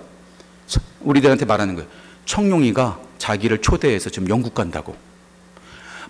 우리들한테 1.01 1.45
말하는 1.45 1.73
거예요. 1.73 1.89
청룡이가 2.27 2.99
자기를 3.17 3.57
초대해서 3.57 4.11
지금 4.11 4.29
영국 4.29 4.53
간다고. 4.53 4.95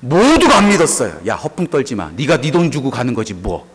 모두가 0.07 0.57
안 0.57 0.67
믿었어요. 0.67 1.21
야 1.27 1.35
허풍 1.35 1.67
떨지 1.67 1.95
마. 1.95 2.09
네가 2.09 2.41
네 2.41 2.51
돈 2.51 2.71
주고 2.71 2.91
가는 2.91 3.13
거지 3.13 3.33
뭐. 3.33 3.65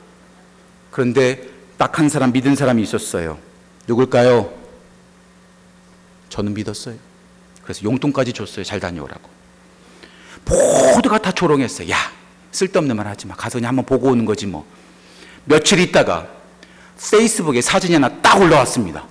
그런데 0.91 1.49
딱 1.79 1.99
한 1.99 2.09
사람 2.11 2.33
믿은 2.33 2.55
사람이 2.55 2.83
있었어요. 2.83 3.39
누굴까요? 3.87 4.53
저는 6.29 6.53
믿었어요. 6.53 6.97
그래서 7.63 7.83
용돈까지 7.83 8.35
줬어요. 8.35 8.65
잘 8.65 8.79
다녀오라고. 8.79 9.31
모두가 10.95 11.19
다 11.19 11.33
조롱했어요. 11.33 11.89
야 11.91 11.97
쓸데없는 12.53 12.95
말 12.95 13.07
하지 13.07 13.27
마. 13.27 13.35
가서 13.35 13.59
그냥 13.59 13.71
한번 13.71 13.87
보고 13.87 14.09
오는 14.09 14.25
거지 14.27 14.47
뭐. 14.47 14.67
며칠 15.45 15.79
있다가 15.79 16.29
페이스북에 17.11 17.63
사진이 17.63 17.95
하나 17.95 18.09
딱 18.21 18.39
올라왔습니다. 18.39 19.07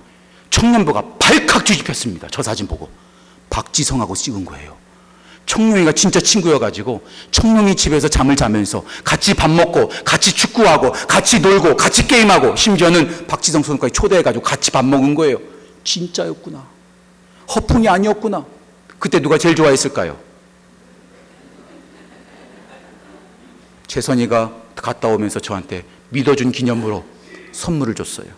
청년부가 0.50 1.02
발칵 1.18 1.64
뒤집혔습니다. 1.64 2.28
저 2.30 2.42
사진 2.44 2.68
보고. 2.68 2.88
박지성하고 3.50 4.14
찍은 4.14 4.44
거예요. 4.44 4.76
청룡이가 5.48 5.92
진짜 5.92 6.20
친구여가지고 6.20 7.02
청룡이 7.30 7.74
집에서 7.74 8.06
잠을 8.06 8.36
자면서 8.36 8.84
같이 9.02 9.32
밥 9.32 9.50
먹고 9.50 9.88
같이 10.04 10.32
축구하고 10.34 10.92
같이 10.92 11.40
놀고 11.40 11.74
같이 11.74 12.06
게임하고 12.06 12.54
심지어는 12.54 13.26
박지성 13.26 13.62
선수까지 13.62 13.92
초대해가지고 13.94 14.44
같이 14.44 14.70
밥 14.70 14.84
먹은 14.84 15.14
거예요. 15.14 15.38
진짜였구나. 15.84 16.66
허풍이 17.54 17.88
아니었구나. 17.88 18.44
그때 18.98 19.20
누가 19.20 19.38
제일 19.38 19.56
좋아했을까요? 19.56 20.18
재선이가 23.86 24.52
갔다 24.76 25.08
오면서 25.08 25.40
저한테 25.40 25.84
믿어준 26.10 26.52
기념으로 26.52 27.06
선물을 27.52 27.94
줬어요. 27.94 28.28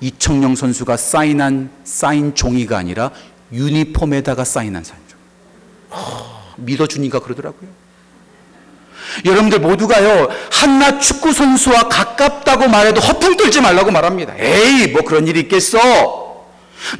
이청용 0.00 0.54
선수가 0.54 0.96
사인한 0.96 1.70
사인 1.82 2.36
종이가 2.36 2.78
아니라 2.78 3.10
유니폼에다가 3.50 4.44
사인한 4.44 4.84
사인 4.84 5.00
종. 5.08 6.35
믿어주니까 6.56 7.20
그러더라고요. 7.20 7.68
여러분들 9.24 9.60
모두가요, 9.60 10.28
한낱 10.50 11.00
축구 11.00 11.32
선수와 11.32 11.88
가깝다고 11.88 12.68
말해도 12.68 13.00
허풍 13.00 13.36
떨지 13.36 13.60
말라고 13.60 13.90
말합니다. 13.90 14.34
에이, 14.38 14.88
뭐 14.88 15.02
그런 15.02 15.26
일이 15.26 15.40
있겠어? 15.40 15.78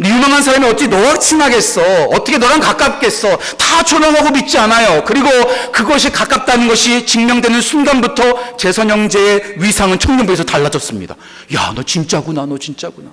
유명한 0.03 0.43
사람이 0.43 0.67
어찌 0.67 0.89
너와 0.89 1.19
친하겠어? 1.19 2.07
어떻게 2.07 2.39
너랑 2.39 2.61
가깝겠어? 2.61 3.37
다 3.37 3.83
조롱하고 3.83 4.31
믿지 4.31 4.59
않아요. 4.59 5.05
그리고 5.05 5.29
그것이 5.73 6.11
가깝다는 6.11 6.67
것이 6.67 7.07
증명되는 7.07 7.61
순간부터 7.61 8.57
재선 8.57 8.91
형제의 8.91 9.57
위상은 9.59 9.99
청년부에서 9.99 10.45
달라졌습니다. 10.45 11.15
야, 11.55 11.73
너 11.75 11.83
진짜구나, 11.83 12.47
너 12.47 12.59
진짜구나. 12.59 13.11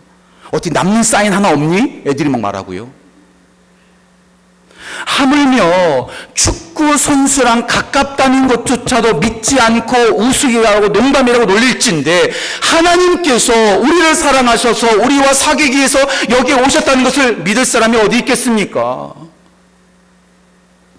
어디 0.52 0.70
남는 0.72 1.04
사인 1.04 1.34
하나 1.34 1.50
없니? 1.50 2.04
애들이 2.08 2.30
막 2.30 2.40
말하고요. 2.42 3.03
하물며 5.06 6.10
축구 6.34 6.98
선수랑 6.98 7.67
가깝다는 7.67 8.48
것조차도 8.48 9.19
믿지 9.19 9.60
않고 9.60 9.98
우스개하고 10.17 10.89
농담이라고 10.89 11.46
놀릴진데 11.46 12.32
하나님께서 12.62 13.54
우리를 13.80 14.15
사랑하셔서 14.15 15.02
우리와 15.04 15.34
사귀기 15.34 15.78
위해서 15.78 16.00
여기에 16.30 16.56
오셨다는 16.62 17.04
것을 17.04 17.38
믿을 17.38 17.65
사람이 17.65 17.98
어디 17.98 18.19
있겠습니까? 18.19 19.13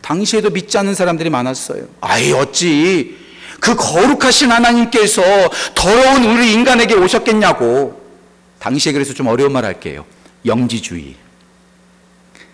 당시에도 0.00 0.50
믿지 0.50 0.76
않는 0.78 0.94
사람들이 0.94 1.30
많았어요. 1.30 1.86
아이 2.00 2.32
어찌 2.32 3.16
그 3.60 3.74
거룩하신 3.74 4.52
하나님께서 4.52 5.22
더러운 5.74 6.24
우리 6.24 6.52
인간에게 6.52 6.94
오셨겠냐고. 6.94 8.02
당시에 8.58 8.92
그래서 8.92 9.14
좀 9.14 9.26
어려운 9.26 9.52
말 9.52 9.64
할게요. 9.64 10.04
영지주의, 10.44 11.16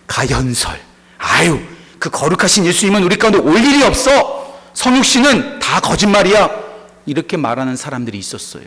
가연설. 0.06 0.89
아유, 1.20 1.60
그 1.98 2.10
거룩하신 2.10 2.64
예수님은 2.66 3.02
우리 3.02 3.16
가운데 3.16 3.38
올 3.38 3.58
일이 3.62 3.82
없어. 3.82 4.56
성육신은 4.74 5.58
다 5.58 5.80
거짓말이야. 5.80 6.48
이렇게 7.06 7.36
말하는 7.36 7.76
사람들이 7.76 8.18
있었어요. 8.18 8.64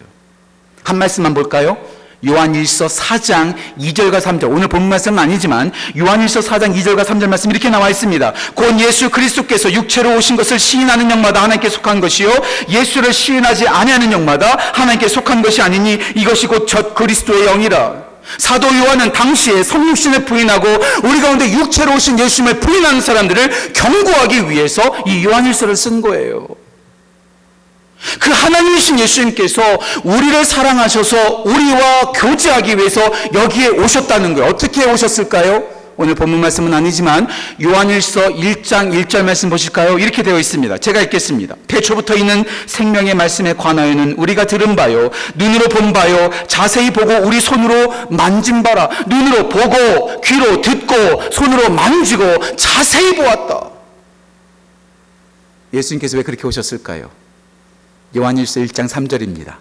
한 0.84 0.98
말씀만 0.98 1.34
볼까요? 1.34 1.78
요한일서 2.26 2.88
4장 2.88 3.56
2절과 3.78 4.22
3절. 4.22 4.50
오늘 4.50 4.68
본 4.70 4.88
말씀은 4.88 5.20
아니지만 5.20 5.72
요한일서 5.98 6.40
4장 6.40 6.74
2절과 6.74 7.04
3절 7.04 7.28
말씀 7.28 7.52
이렇게 7.52 7.70
나와 7.70 7.90
있습니다. 7.90 8.34
곧 8.54 8.80
예수 8.80 9.10
그리스도께서 9.10 9.72
육체로 9.74 10.16
오신 10.16 10.38
것을 10.38 10.58
시인하는 10.58 11.12
영마다 11.12 11.42
하나님께 11.44 11.70
속한 11.70 12.00
것이요 12.00 12.32
예수를 12.70 13.14
시인하지 13.14 13.68
아니하는 13.68 14.12
영마다 14.14 14.58
하나님께 14.74 15.10
속한 15.10 15.42
것이 15.42 15.62
아니니 15.62 16.00
이것이 16.16 16.48
곧 16.48 16.66
젖 16.66 16.94
그리스도의 16.96 17.46
영이라. 17.46 18.13
사도 18.38 18.68
요한은 18.68 19.12
당시에 19.12 19.64
성육신을 19.64 20.26
부인하고 20.26 20.68
우리 21.04 21.20
가운데 21.22 21.52
육체로 21.52 21.94
오신 21.96 22.20
예수님을 22.20 22.60
부인하는 22.60 23.02
사람들을 23.02 23.74
경고하기 23.74 24.50
위해서 24.50 24.82
이 25.06 25.26
요한일서를 25.26 25.76
쓴 25.76 26.02
거예요. 26.02 26.48
그 28.20 28.32
하나님이신 28.32 29.00
예수님께서 29.00 29.62
우리를 30.04 30.44
사랑하셔서 30.44 31.44
우리와 31.46 32.12
교제하기 32.14 32.78
위해서 32.78 33.02
여기에 33.34 33.70
오셨다는 33.70 34.34
거예요. 34.34 34.50
어떻게 34.50 34.84
오셨을까요? 34.86 35.73
오늘 35.98 36.16
본문 36.16 36.42
말씀은 36.42 36.74
아니지만 36.74 37.28
요한일서 37.62 38.30
1장 38.30 38.92
1절 38.94 39.24
말씀 39.24 39.50
보실까요? 39.50 40.00
이렇게 40.00 40.24
되어 40.24 40.40
있습니다. 40.40 40.78
제가 40.80 41.02
읽겠습니다. 41.02 41.56
태초부터 41.68 42.16
있는 42.16 42.44
생명의 42.66 43.14
말씀에 43.16 43.54
관하여는 43.54 44.14
우리가 44.14 44.46
들은 44.46 44.76
바요, 44.76 45.12
눈으로 45.36 45.70
본 45.70 45.94
바요, 45.94 46.32
자세히 46.48 46.92
보고 46.92 47.14
우리 47.26 47.40
손으로 47.40 47.94
만진 48.10 48.64
바라. 48.64 48.90
눈으로 49.08 49.50
보고, 49.50 50.22
귀로 50.22 50.62
듣고, 50.62 50.96
손으로 51.32 51.70
만지고, 51.70 52.56
자세히 52.56 53.16
보았다. 53.16 53.70
예수님께서 55.74 56.18
왜 56.18 56.24
그렇게 56.24 56.48
오셨을까요? 56.48 57.10
요한일서 58.16 58.62
1장 58.62 58.88
3절입니다. 58.88 59.56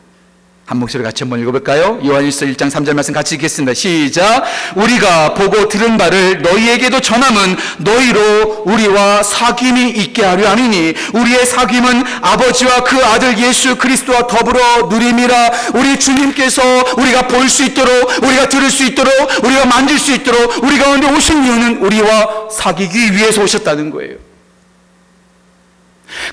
한 0.73 0.79
목소리 0.79 1.03
같이 1.03 1.25
한번 1.25 1.39
읽어볼까요? 1.41 2.01
요한일서 2.03 2.47
1장 2.47 2.71
3절 2.71 2.95
말씀 2.95 3.13
같이 3.13 3.35
읽겠습니다. 3.35 3.75
시작. 3.75 4.43
우리가 4.75 5.35
보고 5.35 5.69
들은 5.69 5.99
바를 5.99 6.41
너희에게도 6.41 6.99
전함은 6.99 7.57
너희로 7.81 8.63
우리와 8.65 9.21
사귐이 9.21 9.95
있게 9.99 10.25
하려 10.25 10.49
함이니 10.49 10.95
우리의 11.13 11.45
사귐은 11.45 12.07
아버지와 12.23 12.85
그 12.85 13.05
아들 13.05 13.39
예수 13.39 13.77
그리스도와 13.77 14.27
더불어 14.27 14.87
누림이라 14.89 15.51
우리 15.75 15.99
주님께서 15.99 16.63
우리가 16.97 17.29
볼 17.29 17.51
수 17.51 17.65
있도록 17.65 18.25
우리가 18.25 18.49
들을 18.49 18.71
수 18.71 18.83
있도록 18.87 19.13
우리가 19.45 19.67
만질 19.67 19.99
수 19.99 20.15
있도록 20.15 20.65
우리 20.65 20.79
가운데 20.79 21.07
오신 21.07 21.45
이유는 21.45 21.79
우리와 21.85 22.49
사귀기 22.51 23.13
위해서 23.15 23.43
오셨다는 23.43 23.91
거예요. 23.91 24.32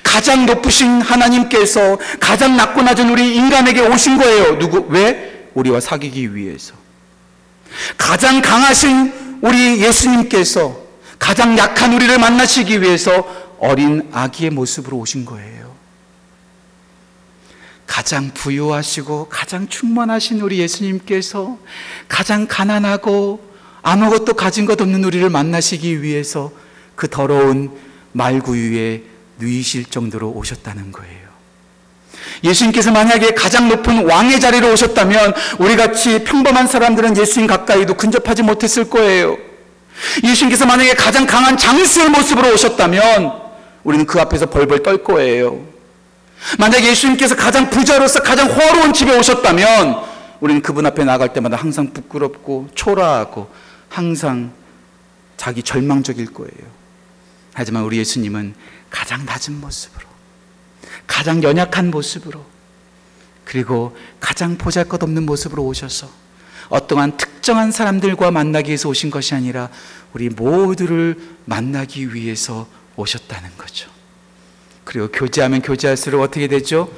가장 0.02 0.46
높으신 0.46 1.00
하나님께서 1.00 1.98
가장 2.18 2.56
낮고 2.56 2.82
낮은 2.82 3.10
우리 3.10 3.36
인간에게 3.36 3.80
오신 3.80 4.18
거예요. 4.18 4.58
누구? 4.58 4.86
왜? 4.88 5.48
우리와 5.54 5.80
사귀기 5.80 6.34
위해서. 6.34 6.74
가장 7.96 8.40
강하신 8.40 9.38
우리 9.42 9.80
예수님께서 9.82 10.76
가장 11.18 11.56
약한 11.58 11.92
우리를 11.92 12.18
만나시기 12.18 12.80
위해서 12.82 13.24
어린 13.58 14.08
아기의 14.12 14.50
모습으로 14.50 14.96
오신 14.98 15.24
거예요. 15.24 15.70
가장 17.86 18.30
부유하시고 18.32 19.28
가장 19.28 19.68
충만하신 19.68 20.40
우리 20.40 20.58
예수님께서 20.58 21.58
가장 22.08 22.46
가난하고 22.46 23.40
아무것도 23.82 24.34
가진 24.34 24.64
것 24.64 24.80
없는 24.80 25.04
우리를 25.04 25.28
만나시기 25.28 26.02
위해서 26.02 26.52
그 26.94 27.08
더러운 27.08 27.70
말구유에 28.12 29.09
누이실 29.40 29.86
정도로 29.86 30.30
오셨다는 30.30 30.92
거예요. 30.92 31.30
예수님께서 32.44 32.90
만약에 32.92 33.34
가장 33.34 33.68
높은 33.68 34.08
왕의 34.08 34.40
자리로 34.40 34.72
오셨다면 34.72 35.34
우리 35.58 35.76
같이 35.76 36.24
평범한 36.24 36.66
사람들은 36.66 37.16
예수님 37.16 37.46
가까이도 37.46 37.94
근접하지 37.94 38.42
못했을 38.42 38.88
거예요. 38.88 39.36
예수님께서 40.24 40.64
만약에 40.66 40.94
가장 40.94 41.26
강한 41.26 41.56
장수의 41.56 42.08
모습으로 42.10 42.52
오셨다면 42.54 43.32
우리는 43.84 44.06
그 44.06 44.20
앞에서 44.20 44.46
벌벌 44.46 44.82
떨 44.82 45.02
거예요. 45.02 45.60
만약 46.58 46.82
예수님께서 46.84 47.36
가장 47.36 47.68
부자로서 47.68 48.22
가장 48.22 48.48
호화로운 48.48 48.92
집에 48.94 49.16
오셨다면 49.16 50.10
우리는 50.40 50.62
그분 50.62 50.86
앞에 50.86 51.04
나갈 51.04 51.32
때마다 51.32 51.56
항상 51.56 51.92
부끄럽고 51.92 52.68
초라하고 52.74 53.50
항상 53.88 54.52
자기 55.36 55.62
절망적일 55.62 56.32
거예요. 56.32 56.80
하지만 57.52 57.82
우리 57.82 57.98
예수님은 57.98 58.54
가장 58.90 59.24
낮은 59.24 59.60
모습으로, 59.60 60.06
가장 61.06 61.42
연약한 61.42 61.90
모습으로, 61.90 62.44
그리고 63.44 63.96
가장 64.20 64.56
보잘 64.58 64.84
것 64.84 65.02
없는 65.02 65.24
모습으로 65.26 65.64
오셔서 65.64 66.08
어떠한 66.68 67.16
특정한 67.16 67.72
사람들과 67.72 68.30
만나기 68.30 68.68
위해서 68.68 68.88
오신 68.88 69.10
것이 69.10 69.34
아니라 69.34 69.68
우리 70.12 70.28
모두를 70.28 71.16
만나기 71.46 72.14
위해서 72.14 72.68
오셨다는 72.96 73.50
거죠. 73.58 73.90
그리고 74.84 75.08
교제하면 75.08 75.62
교제할수록 75.62 76.20
어떻게 76.20 76.46
되죠? 76.46 76.92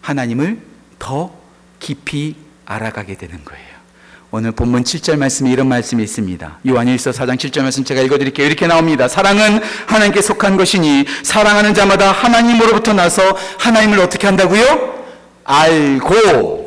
하나님을 0.00 0.60
더 0.98 1.38
깊이 1.78 2.36
알아가게 2.64 3.16
되는 3.16 3.44
거예요. 3.44 3.69
오늘 4.32 4.52
본문 4.52 4.84
7절 4.84 5.16
말씀에 5.16 5.50
이런 5.50 5.66
말씀이 5.68 6.04
있습니다. 6.04 6.60
요한일서 6.68 7.10
4장 7.10 7.36
7절 7.36 7.62
말씀 7.62 7.82
제가 7.82 8.00
읽어드릴게요. 8.02 8.46
이렇게 8.46 8.68
나옵니다. 8.68 9.08
사랑은 9.08 9.60
하나님께 9.86 10.22
속한 10.22 10.56
것이니 10.56 11.04
사랑하는 11.24 11.74
자마다 11.74 12.12
하나님으로부터 12.12 12.92
나서 12.92 13.22
하나님을 13.58 13.98
어떻게 13.98 14.28
한다고요? 14.28 15.04
알고. 15.42 16.60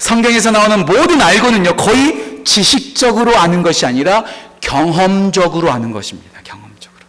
성경에서 0.00 0.50
나오는 0.50 0.84
모든 0.84 1.22
알고는요, 1.22 1.76
거의 1.76 2.42
지식적으로 2.44 3.36
아는 3.36 3.62
것이 3.62 3.86
아니라 3.86 4.24
경험적으로 4.60 5.70
아는 5.70 5.92
것입니다. 5.92 6.40
경험적으로. 6.42 7.06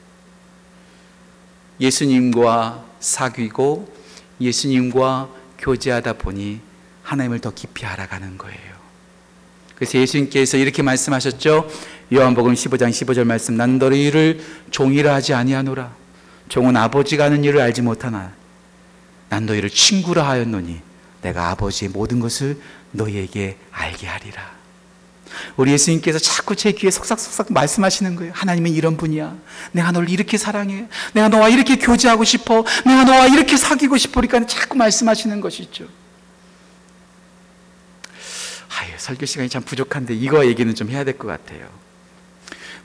예수님과 1.80 2.84
사귀고 3.00 3.92
예수님과 4.40 5.30
교제하다 5.58 6.14
보니 6.14 6.60
하나님을 7.02 7.40
더 7.40 7.52
깊이 7.52 7.84
알아가는 7.86 8.38
거예요. 8.38 8.75
그래서 9.76 9.98
예수님께서 9.98 10.58
이렇게 10.58 10.82
말씀하셨죠. 10.82 11.70
요한복음 12.14 12.54
15장 12.54 12.90
15절 12.90 13.24
말씀 13.26 13.58
난 13.58 13.78
너희를 13.78 14.42
종이라 14.72 15.14
하지 15.14 15.34
아니하노라. 15.34 15.94
종은 16.50 16.78
아버지가 16.78 17.26
하는 17.26 17.44
일을 17.44 17.60
알지 17.60 17.82
못하나 17.82 18.34
난 19.30 19.46
너희를 19.46 19.70
친구라 19.70 20.28
하였노니 20.28 20.80
내가 21.22 21.50
아버지의 21.50 21.90
모든 21.90 22.20
것을 22.20 22.58
너희에게 22.92 23.58
알게 23.72 24.08
하리라. 24.08 24.56
우리 25.58 25.72
예수님께서 25.72 26.20
자꾸 26.20 26.56
제 26.56 26.72
귀에 26.72 26.92
속삭속삭 26.92 27.52
말씀하시는 27.52 28.16
거예요. 28.16 28.32
하나님은 28.36 28.72
이런 28.72 28.96
분이야. 28.96 29.36
내가 29.74 29.92
너를 29.92 30.10
이렇게 30.10 30.38
사랑해. 30.38 30.88
내가 31.14 31.30
너와 31.30 31.50
이렇게 31.50 31.78
교제하고 31.78 32.24
싶어. 32.24 32.64
내가 32.86 33.04
너와 33.04 33.28
이렇게 33.28 33.58
사귀고 33.58 33.98
싶어. 33.98 34.22
그러니까 34.22 34.48
자꾸 34.48 34.78
말씀하시는 34.78 35.42
것이죠. 35.42 35.86
아유, 38.78 38.92
설교 39.06 39.28
시간이 39.28 39.50
참 39.50 39.62
부족한데 39.62 40.16
이거 40.16 40.48
얘기는 40.48 40.74
좀 40.74 40.90
해야 40.90 41.04
될 41.04 41.16
것 41.20 41.28
같아요. 41.28 41.68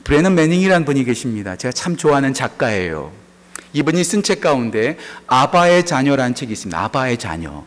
브레넌 0.04 0.34
매닝이라는 0.34 0.84
분이 0.84 1.04
계십니다. 1.04 1.56
제가 1.56 1.72
참 1.72 1.96
좋아하는 1.96 2.34
작가예요. 2.34 3.10
이분이 3.72 4.04
쓴 4.04 4.22
책 4.22 4.42
가운데 4.42 4.98
아바의 5.26 5.86
자녀라는 5.86 6.34
책이 6.34 6.52
있습니다. 6.52 6.78
아바의 6.78 7.16
자녀. 7.16 7.64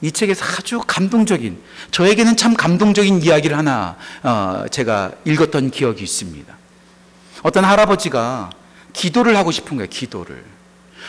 이 0.00 0.10
책에서 0.10 0.44
아주 0.44 0.80
감동적인 0.84 1.62
저에게는 1.92 2.36
참 2.36 2.54
감동적인 2.54 3.22
이야기를 3.22 3.56
하나 3.56 3.96
어, 4.24 4.64
제가 4.68 5.12
읽었던 5.24 5.70
기억이 5.70 6.02
있습니다. 6.02 6.52
어떤 7.44 7.64
할아버지가 7.64 8.50
기도를 8.92 9.36
하고 9.36 9.52
싶은 9.52 9.76
거예요. 9.76 9.88
기도를. 9.88 10.42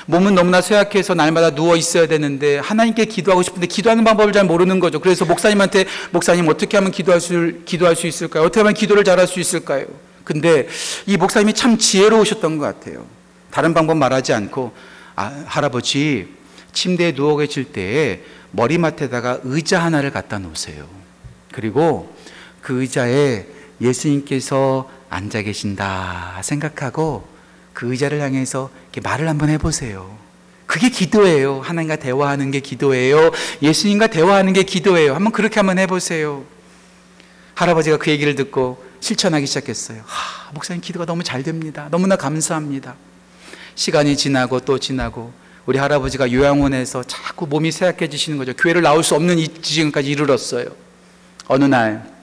몸은 0.05 0.35
너무나 0.35 0.61
쇠약해서 0.61 1.13
날마다 1.13 1.51
누워 1.51 1.75
있어야 1.75 2.07
되는데 2.07 2.59
하나님께 2.59 3.05
기도하고 3.05 3.41
싶은데 3.41 3.67
기도하는 3.67 4.03
방법을 4.03 4.33
잘 4.33 4.45
모르는 4.45 4.79
거죠. 4.79 4.99
그래서 4.99 5.25
목사님한테 5.25 5.85
목사님 6.11 6.47
어떻게 6.49 6.77
하면 6.77 6.91
기도할 6.91 7.21
수 7.21 7.59
기도할 7.65 7.95
수 7.95 8.07
있을까요? 8.07 8.43
어떻게 8.43 8.59
하면 8.59 8.73
기도를 8.73 9.03
잘할 9.03 9.27
수 9.27 9.39
있을까요? 9.39 9.85
근데 10.23 10.67
이 11.05 11.17
목사님이 11.17 11.53
참 11.53 11.77
지혜로우셨던 11.77 12.57
것 12.57 12.65
같아요. 12.65 13.05
다른 13.51 13.73
방법 13.73 13.97
말하지 13.97 14.33
않고 14.33 14.73
아, 15.15 15.43
할아버지 15.45 16.27
침대에 16.73 17.13
누워 17.13 17.37
계실 17.37 17.65
때 17.65 18.21
머리맡에다가 18.51 19.39
의자 19.43 19.79
하나를 19.83 20.11
갖다 20.11 20.39
놓으세요. 20.39 20.87
그리고 21.51 22.15
그 22.61 22.81
의자에 22.81 23.45
예수님께서 23.79 24.89
앉아 25.09 25.43
계신다 25.43 26.39
생각하고 26.41 27.32
그 27.73 27.91
의자를 27.91 28.21
향해서 28.21 28.69
이렇게 28.91 29.01
말을 29.01 29.27
한번 29.27 29.49
해보세요. 29.49 30.17
그게 30.65 30.89
기도예요. 30.89 31.61
하나님과 31.61 31.97
대화하는 31.97 32.51
게 32.51 32.59
기도예요. 32.59 33.31
예수님과 33.61 34.07
대화하는 34.07 34.53
게 34.53 34.63
기도예요. 34.63 35.13
한번 35.15 35.31
그렇게 35.31 35.59
한번 35.59 35.77
해보세요. 35.79 36.43
할아버지가 37.55 37.97
그 37.97 38.09
얘기를 38.09 38.35
듣고 38.35 38.83
실천하기 38.99 39.45
시작했어요. 39.45 40.01
하, 40.05 40.51
목사님 40.53 40.81
기도가 40.81 41.05
너무 41.05 41.23
잘 41.23 41.43
됩니다. 41.43 41.87
너무나 41.91 42.15
감사합니다. 42.15 42.95
시간이 43.75 44.17
지나고 44.17 44.59
또 44.61 44.79
지나고 44.79 45.33
우리 45.65 45.77
할아버지가 45.77 46.31
요양원에서 46.31 47.03
자꾸 47.03 47.47
몸이 47.47 47.71
쇠약해지시는 47.71 48.37
거죠. 48.37 48.53
교회를 48.53 48.81
나올 48.81 49.03
수 49.03 49.15
없는 49.15 49.39
이 49.39 49.47
지경까지 49.47 50.09
이르렀어요. 50.09 50.67
어느 51.47 51.65
날 51.65 52.13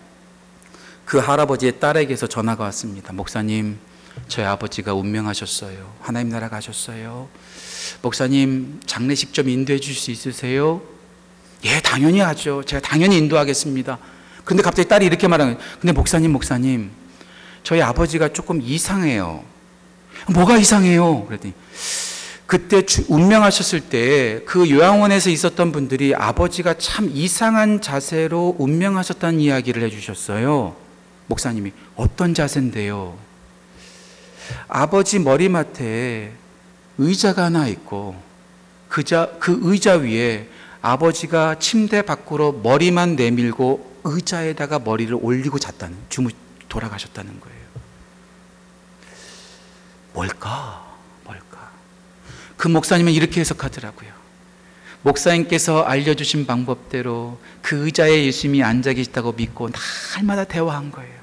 그 1.11 1.19
할아버지의 1.19 1.81
딸에게서 1.81 2.29
전화가 2.29 2.63
왔습니다. 2.63 3.13
목사님, 3.13 3.81
저희 4.29 4.45
아버지가 4.45 4.95
운명하셨어요. 4.95 5.95
하나님 6.01 6.31
나라 6.31 6.49
가셨어요. 6.49 7.29
목사님, 8.03 8.81
장례식 8.87 9.33
좀 9.33 9.49
인도해 9.49 9.79
주실 9.79 9.97
수 9.97 10.11
있으세요? 10.11 10.83
예, 11.65 11.81
당연히 11.81 12.21
하죠. 12.21 12.63
제가 12.65 12.81
당연히 12.81 13.19
인도하겠습니다. 13.19 13.99
근데 14.45 14.63
갑자기 14.63 14.89
딸이 14.89 15.07
이렇게 15.07 15.29
말하는 15.29 15.55
거예요. 15.57 15.71
근데 15.81 15.93
목사님, 15.93 16.33
목사님, 16.33 16.91
저희 17.63 17.83
아버지가 17.83 18.29
조금 18.33 18.61
이상해요. 18.63 19.45
뭐가 20.29 20.57
이상해요? 20.59 21.25
그랬더니 21.27 21.55
그때 22.47 22.83
운명하셨을 23.09 23.81
때 23.81 24.43
그 24.45 24.69
요양원에서 24.69 25.31
있었던 25.31 25.71
분들이 25.71 26.15
아버지가 26.15 26.75
참 26.79 27.09
이상한 27.15 27.81
자세로 27.81 28.57
운명하셨다는 28.59 29.39
이야기를 29.39 29.83
해주셨어요. 29.85 30.75
목사님이 31.29 31.73
어떤 31.95 32.35
자세인데요? 32.35 33.17
아버지 34.69 35.19
머리맡에 35.19 36.33
의자가 36.99 37.45
하나 37.45 37.67
있고 37.69 38.21
그, 38.89 39.05
자, 39.05 39.31
그 39.39 39.59
의자 39.63 39.95
위에 39.95 40.49
아버지가 40.83 41.59
침대 41.59 42.03
밖으로 42.03 42.53
머리만 42.53 43.17
내밀고 43.17 44.01
의자에다가 44.05 44.79
머리를 44.79 45.17
올리고 45.21 45.59
잤다는 45.59 45.97
주무 46.09 46.31
돌아가셨다는 46.69 47.39
거예요. 47.41 47.61
뭘까? 50.13 50.97
뭘까? 51.25 51.71
그 52.57 52.69
목사님은 52.69 53.13
이렇게 53.13 53.41
해석하더라고요. 53.41 54.11
목사님께서 55.03 55.83
알려주신 55.83 56.47
방법대로 56.47 57.41
그 57.63 57.87
의자에 57.87 58.25
예수님이 58.27 58.63
앉아 58.63 58.93
계시다고 58.95 59.33
믿고 59.33 59.71
날마다 60.15 60.45
대화한 60.45 60.91
거예요. 60.91 61.21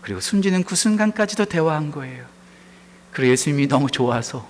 그리고 0.00 0.20
숨지는 0.20 0.64
그 0.64 0.76
순간까지도 0.76 1.46
대화한 1.46 1.90
거예요. 1.90 2.35
그리고 3.16 3.32
예수님이 3.32 3.66
너무 3.66 3.90
좋아서 3.90 4.46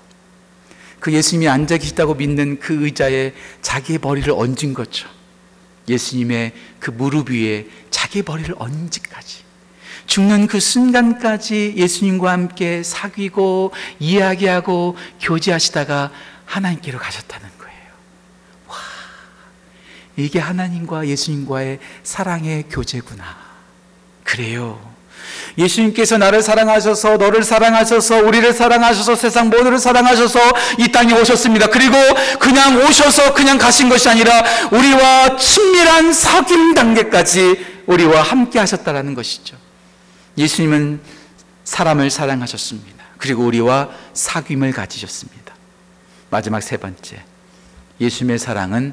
그 0.98 1.12
예수님이 1.12 1.48
앉아 1.48 1.76
계시다고 1.76 2.14
믿는 2.14 2.58
그 2.58 2.84
의자에 2.84 3.32
자기의 3.62 4.00
머리를 4.02 4.28
얹은 4.32 4.74
거죠. 4.74 5.08
예수님의 5.88 6.52
그 6.80 6.90
무릎 6.90 7.30
위에 7.30 7.68
자기의 7.90 8.24
머리를 8.26 8.52
얹기까지. 8.58 9.44
죽는 10.06 10.48
그 10.48 10.58
순간까지 10.58 11.74
예수님과 11.76 12.32
함께 12.32 12.82
사귀고 12.82 13.70
이야기하고 14.00 14.96
교제하시다가 15.20 16.10
하나님께로 16.46 16.98
가셨다는 16.98 17.48
거예요. 17.58 17.80
와, 18.66 18.74
이게 20.16 20.40
하나님과 20.40 21.06
예수님과의 21.06 21.78
사랑의 22.02 22.64
교제구나. 22.68 23.36
그래요. 24.24 24.95
예수님께서 25.58 26.18
나를 26.18 26.42
사랑하셔서 26.42 27.16
너를 27.16 27.42
사랑하셔서 27.42 28.22
우리를 28.22 28.52
사랑하셔서 28.52 29.16
세상 29.16 29.48
모두를 29.48 29.78
사랑하셔서 29.78 30.38
이 30.78 30.92
땅에 30.92 31.12
오셨습니다. 31.14 31.68
그리고 31.68 31.96
그냥 32.38 32.76
오셔서 32.84 33.32
그냥 33.34 33.58
가신 33.58 33.88
것이 33.88 34.08
아니라 34.08 34.42
우리와 34.70 35.36
친밀한 35.36 36.10
사귐 36.10 36.74
단계까지 36.74 37.66
우리와 37.86 38.22
함께 38.22 38.58
하셨다라는 38.58 39.14
것이죠. 39.14 39.56
예수님은 40.36 41.00
사람을 41.64 42.10
사랑하셨습니다. 42.10 43.04
그리고 43.18 43.44
우리와 43.44 43.88
사귐을 44.14 44.74
가지셨습니다. 44.74 45.54
마지막 46.30 46.62
세 46.62 46.76
번째. 46.76 47.22
예수님의 48.00 48.38
사랑은 48.38 48.92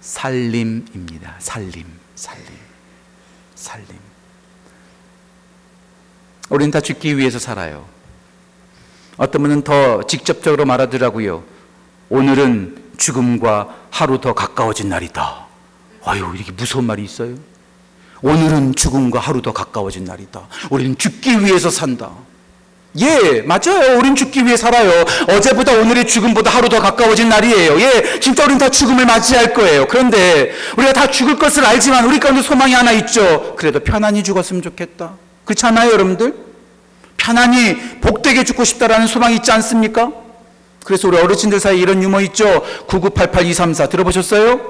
살림입니다. 0.00 1.36
살림, 1.38 1.84
살림, 2.14 2.46
살림. 3.54 4.01
우리는 6.52 6.70
다 6.70 6.82
죽기 6.82 7.16
위해서 7.16 7.38
살아요. 7.38 7.86
어떤 9.16 9.40
분은 9.42 9.62
더 9.62 10.02
직접적으로 10.02 10.66
말하더라고요. 10.66 11.42
오늘은 12.10 12.76
죽음과 12.98 13.74
하루 13.90 14.20
더 14.20 14.34
가까워진 14.34 14.90
날이다. 14.90 15.46
아유, 16.04 16.30
이렇게 16.34 16.52
무서운 16.52 16.84
말이 16.84 17.04
있어요? 17.04 17.36
오늘은 18.20 18.74
죽음과 18.74 19.18
하루 19.18 19.40
더 19.40 19.54
가까워진 19.54 20.04
날이다. 20.04 20.42
우리는 20.68 20.96
죽기 20.98 21.42
위해서 21.42 21.70
산다. 21.70 22.10
예, 22.98 23.40
맞아요. 23.40 23.98
우린 23.98 24.14
죽기 24.14 24.44
위해 24.44 24.54
살아요. 24.54 24.90
어제보다 25.30 25.72
오늘이 25.72 26.06
죽음보다 26.06 26.50
하루 26.50 26.68
더 26.68 26.80
가까워진 26.80 27.30
날이에요. 27.30 27.80
예, 27.80 28.20
진짜 28.20 28.44
우린 28.44 28.58
다 28.58 28.68
죽음을 28.68 29.06
맞이할 29.06 29.54
거예요. 29.54 29.88
그런데 29.88 30.52
우리가 30.76 30.92
다 30.92 31.06
죽을 31.06 31.38
것을 31.38 31.64
알지만 31.64 32.04
우리 32.04 32.20
가운데 32.20 32.42
소망이 32.42 32.74
하나 32.74 32.92
있죠. 32.92 33.56
그래도 33.56 33.80
편안히 33.80 34.22
죽었으면 34.22 34.60
좋겠다. 34.60 35.14
그렇지 35.44 35.66
않아요, 35.66 35.92
여러분들? 35.92 36.34
편안히 37.22 37.76
복되게 38.00 38.42
죽고 38.42 38.64
싶다라는 38.64 39.06
소망이 39.06 39.36
있지 39.36 39.52
않습니까? 39.52 40.10
그래서 40.84 41.06
우리 41.06 41.18
어르신들 41.18 41.60
사이에 41.60 41.78
이런 41.78 42.02
유머 42.02 42.20
있죠. 42.22 42.64
9988234 42.88 43.88
들어보셨어요? 43.88 44.60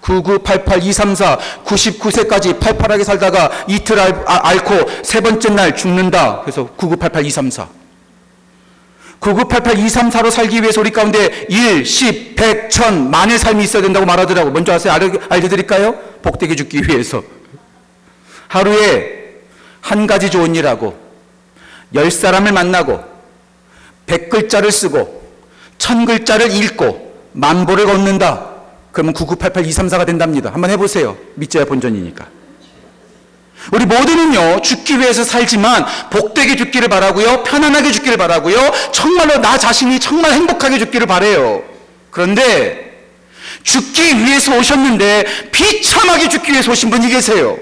9988234 0.00 1.38
99세까지 1.64 2.58
팔팔하게 2.58 3.04
살다가 3.04 3.48
이틀 3.68 4.00
알, 4.00 4.24
아, 4.26 4.48
앓고 4.48 5.04
세 5.04 5.20
번째 5.20 5.50
날 5.50 5.76
죽는다. 5.76 6.40
그래서 6.40 6.68
9988234 6.76 7.68
9988234로 9.20 10.30
살기 10.32 10.60
위해서 10.62 10.80
우리 10.80 10.90
가운데 10.90 11.46
1, 11.48 11.86
10, 11.86 12.34
100, 12.34 12.70
1000, 12.70 13.10
만의 13.10 13.38
삶이 13.38 13.62
있어야 13.62 13.82
된다고 13.82 14.04
말하더라고. 14.04 14.50
먼저 14.50 14.74
아세요? 14.74 14.92
알려, 14.92 15.12
알려드릴까요? 15.30 15.94
복되게 16.22 16.56
죽기 16.56 16.82
위해서. 16.88 17.22
하루에 18.48 19.36
한 19.80 20.06
가지 20.06 20.28
좋은 20.28 20.54
일하고, 20.54 21.03
열 21.94 22.10
사람을 22.10 22.52
만나고, 22.52 23.02
백 24.06 24.28
글자를 24.28 24.72
쓰고, 24.72 25.22
천 25.78 26.04
글자를 26.04 26.50
읽고, 26.52 27.14
만보를 27.32 27.86
걷는다. 27.86 28.54
그러면 28.92 29.14
9988234가 29.14 30.06
된답니다. 30.06 30.50
한번 30.52 30.70
해보세요. 30.70 31.16
믿져야 31.34 31.64
본전이니까. 31.64 32.26
우리 33.72 33.86
모두는요, 33.86 34.60
죽기 34.60 34.98
위해서 34.98 35.24
살지만, 35.24 35.86
복되게 36.10 36.56
죽기를 36.56 36.88
바라고요, 36.88 37.42
편안하게 37.44 37.92
죽기를 37.92 38.16
바라고요, 38.18 38.56
정말로 38.92 39.38
나 39.38 39.56
자신이 39.56 39.98
정말 40.00 40.32
행복하게 40.32 40.78
죽기를 40.78 41.06
바래요. 41.06 41.62
그런데, 42.10 42.92
죽기 43.62 44.18
위해서 44.24 44.56
오셨는데, 44.56 45.48
비참하게 45.50 46.28
죽기 46.28 46.52
위해서 46.52 46.70
오신 46.70 46.90
분이 46.90 47.08
계세요. 47.08 47.56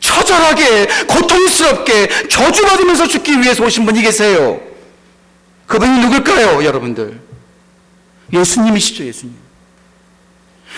처절하게, 0.00 0.86
고통스럽게, 1.06 2.28
저주받으면서 2.28 3.06
죽기 3.06 3.40
위해서 3.40 3.64
오신 3.64 3.84
분이 3.84 4.02
계세요. 4.02 4.60
그분이 5.66 6.00
누굴까요, 6.00 6.64
여러분들? 6.64 7.20
예수님이시죠, 8.32 9.04
예수님. 9.04 9.36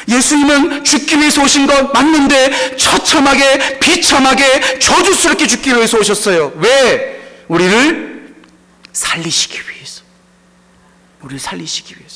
예수님은 0.08 0.84
죽기 0.84 1.18
위해서 1.18 1.42
오신 1.42 1.66
것 1.66 1.92
맞는데 1.92 2.76
처참하게 2.76 3.78
비참하게 3.80 4.78
저주스럽게 4.78 5.46
죽기 5.46 5.74
위해서 5.74 5.98
오셨어요. 5.98 6.52
왜? 6.56 7.20
우리를 7.48 8.34
살리시기 8.92 9.58
위해서. 9.70 10.02
우리를 11.22 11.38
살리시기 11.38 11.96
위해서. 11.98 12.09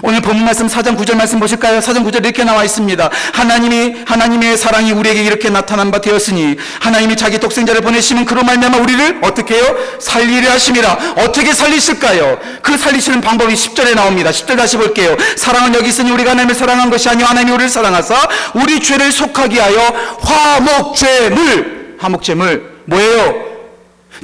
오늘 0.00 0.22
본문 0.22 0.44
말씀 0.44 0.66
4장 0.66 0.96
9절 0.96 1.16
말씀 1.16 1.38
보실까요? 1.38 1.80
4장 1.80 2.04
9절 2.04 2.24
이렇게 2.24 2.44
나와 2.44 2.64
있습니다. 2.64 3.10
하나님이 3.34 3.96
하나님의 4.06 4.56
사랑이 4.56 4.92
우리에게 4.92 5.22
이렇게 5.22 5.50
나타난 5.50 5.90
바 5.90 6.00
되었으니 6.00 6.56
하나님이 6.80 7.16
자기 7.16 7.38
독생자를 7.38 7.82
보내시면 7.82 8.24
그로 8.24 8.42
말미암아 8.42 8.78
우리를 8.78 9.18
어떻게 9.22 9.56
해요? 9.56 9.76
살리려 10.00 10.50
하심이라. 10.52 11.14
어떻게 11.18 11.52
살리실까요? 11.52 12.38
그 12.62 12.78
살리시는 12.78 13.20
방법이 13.20 13.52
10절에 13.52 13.94
나옵니다. 13.94 14.30
10절 14.30 14.56
다시 14.56 14.76
볼게요. 14.76 15.16
사랑은 15.36 15.74
여기 15.74 15.88
있으니 15.88 16.10
우리가 16.10 16.30
하나님을 16.30 16.54
사랑한 16.54 16.90
것이 16.90 17.08
아니요 17.08 17.26
하나님이 17.26 17.52
우리를 17.52 17.68
사랑하사 17.68 18.28
우리 18.54 18.80
죄를 18.80 19.12
속하게 19.12 19.60
하여 19.60 19.94
화목제물 20.20 21.96
화목제물 21.98 22.72
뭐예요? 22.86 23.52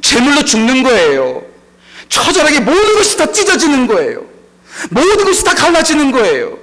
제물로 0.02 0.44
죽는 0.44 0.82
거예요. 0.82 1.42
처절하게 2.08 2.60
모든 2.60 2.96
것이 2.96 3.16
다 3.16 3.30
찢어지는 3.30 3.86
거예요. 3.86 4.27
모든 4.90 5.24
것이 5.24 5.44
다 5.44 5.54
갈라지는 5.54 6.12
거예요. 6.12 6.58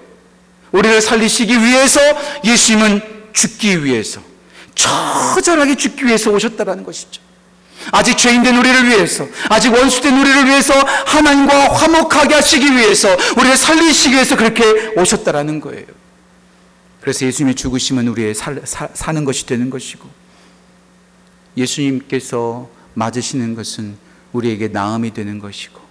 우리를 0.71 1.01
살리시기 1.01 1.57
위해서 1.63 1.99
예수님은 2.43 3.01
죽기 3.33 3.83
위해서 3.83 4.21
처절하게 4.75 5.75
죽기 5.75 6.05
위해서 6.05 6.31
오셨다라는 6.31 6.83
것이죠. 6.83 7.21
아직 7.91 8.17
죄인된 8.17 8.57
우리를 8.57 8.87
위해서, 8.87 9.27
아직 9.49 9.71
원수된 9.71 10.19
우리를 10.19 10.45
위해서 10.45 10.73
하나님과 10.73 11.73
화목하게 11.73 12.35
하시기 12.35 12.71
위해서, 12.71 13.15
우리를 13.37 13.55
살리시기 13.55 14.15
위해서 14.15 14.35
그렇게 14.35 14.63
오셨다라는 14.97 15.61
거예요. 15.61 15.85
그래서 17.01 17.25
예수님의 17.25 17.55
죽으심은 17.55 18.07
우리의 18.07 18.33
살, 18.33 18.59
사, 18.65 18.89
사는 18.93 19.23
것이 19.23 19.45
되는 19.45 19.69
것이고, 19.69 20.09
예수님께서 21.55 22.69
맞으시는 22.95 23.53
것은 23.55 23.97
우리에게 24.33 24.69
나음이 24.69 25.13
되는 25.13 25.37
것이고, 25.39 25.84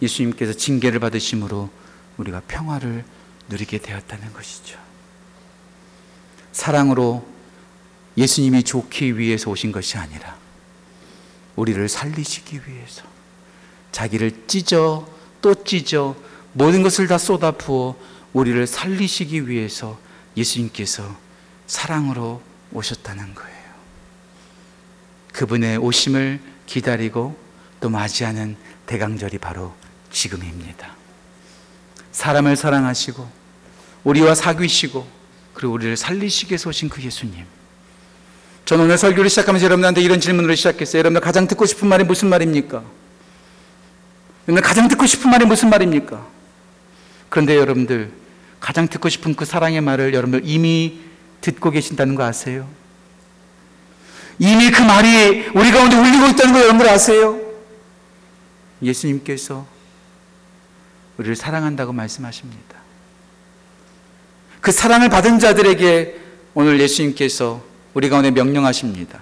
예수님께서 0.00 0.52
징계를 0.52 1.00
받으심으로 1.00 1.70
우리가 2.16 2.42
평화를 2.46 3.04
누리게 3.48 3.78
되었다는 3.78 4.32
것이죠. 4.32 4.78
사랑으로 6.52 7.26
예수님이 8.16 8.64
좋기 8.64 9.18
위해서 9.18 9.50
오신 9.50 9.72
것이 9.72 9.96
아니라 9.96 10.36
우리를 11.56 11.88
살리시기 11.88 12.60
위해서 12.66 13.02
자기를 13.92 14.46
찢어 14.46 15.08
또 15.40 15.54
찢어 15.64 16.16
모든 16.52 16.82
것을 16.82 17.06
다 17.06 17.18
쏟아부어 17.18 17.96
우리를 18.32 18.66
살리시기 18.66 19.48
위해서 19.48 19.98
예수님께서 20.36 21.16
사랑으로 21.66 22.42
오셨다는 22.72 23.34
거예요. 23.34 23.58
그분의 25.32 25.78
오심을 25.78 26.40
기다리고 26.66 27.38
또 27.80 27.88
맞이하는 27.88 28.56
대강절이 28.86 29.38
바로 29.38 29.74
지금입니다. 30.10 30.96
사람을 32.12 32.56
사랑하시고 32.56 33.28
우리와 34.04 34.34
사귀시고 34.34 35.06
그리고 35.54 35.74
우리를 35.74 35.96
살리시기 35.96 36.52
위해서 36.52 36.70
오신 36.70 36.88
그 36.88 37.02
예수님. 37.02 37.44
저는 38.64 38.84
오늘 38.84 38.98
설교를 38.98 39.30
시작하면서 39.30 39.64
여러분한테 39.64 40.02
이런 40.02 40.20
질문으로 40.20 40.54
시작했어요. 40.54 40.98
여러분들 40.98 41.20
가장 41.20 41.46
듣고 41.46 41.66
싶은 41.66 41.88
말이 41.88 42.04
무슨 42.04 42.28
말입니까? 42.28 42.82
여러분들 44.48 44.62
가장 44.62 44.88
듣고 44.88 45.06
싶은 45.06 45.30
말이 45.30 45.44
무슨 45.44 45.70
말입니까? 45.70 46.26
그런데 47.28 47.56
여러분들 47.56 48.10
가장 48.60 48.88
듣고 48.88 49.08
싶은 49.08 49.34
그 49.34 49.44
사랑의 49.44 49.80
말을 49.80 50.14
여러분들 50.14 50.42
이미 50.44 51.00
듣고 51.40 51.70
계신다는 51.70 52.14
거 52.14 52.24
아세요? 52.24 52.68
이미 54.38 54.70
그 54.70 54.82
말이 54.82 55.48
우리 55.54 55.70
가운데 55.70 55.96
울리고 55.96 56.28
있다는 56.28 56.52
거 56.52 56.60
여러분들 56.60 56.88
아세요? 56.88 57.40
예수님께서 58.82 59.66
우리를 61.18 61.36
사랑한다고 61.36 61.92
말씀하십니다. 61.92 62.76
그 64.60 64.72
사랑을 64.72 65.08
받은 65.08 65.38
자들에게 65.38 66.16
오늘 66.54 66.80
예수님께서 66.80 67.62
우리 67.94 68.08
가운데 68.08 68.30
명령하십니다. 68.30 69.20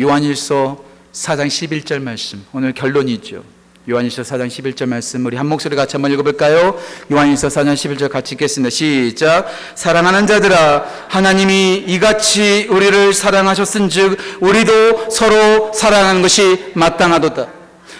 요한일서 0.00 0.84
4장 1.12 1.46
11절 1.46 2.00
말씀. 2.00 2.44
오늘 2.52 2.72
결론이죠. 2.72 3.44
요한일서 3.90 4.22
4장 4.22 4.46
11절 4.46 4.86
말씀 4.86 5.26
우리 5.26 5.36
한 5.36 5.48
목소리 5.48 5.74
같이 5.74 5.96
한번 5.96 6.12
읽어볼까요? 6.12 6.78
요한일서 7.10 7.48
4장 7.48 7.74
11절 7.74 8.08
같이 8.10 8.34
읽겠습니다. 8.34 8.70
시작. 8.70 9.48
사랑하는 9.74 10.28
자들아 10.28 10.86
하나님이 11.08 11.84
이같이 11.88 12.68
우리를 12.70 13.12
사랑하셨은즉 13.12 14.38
우리도 14.40 15.10
서로 15.10 15.72
사랑하는 15.72 16.22
것이 16.22 16.72
마땅하도다. 16.74 17.48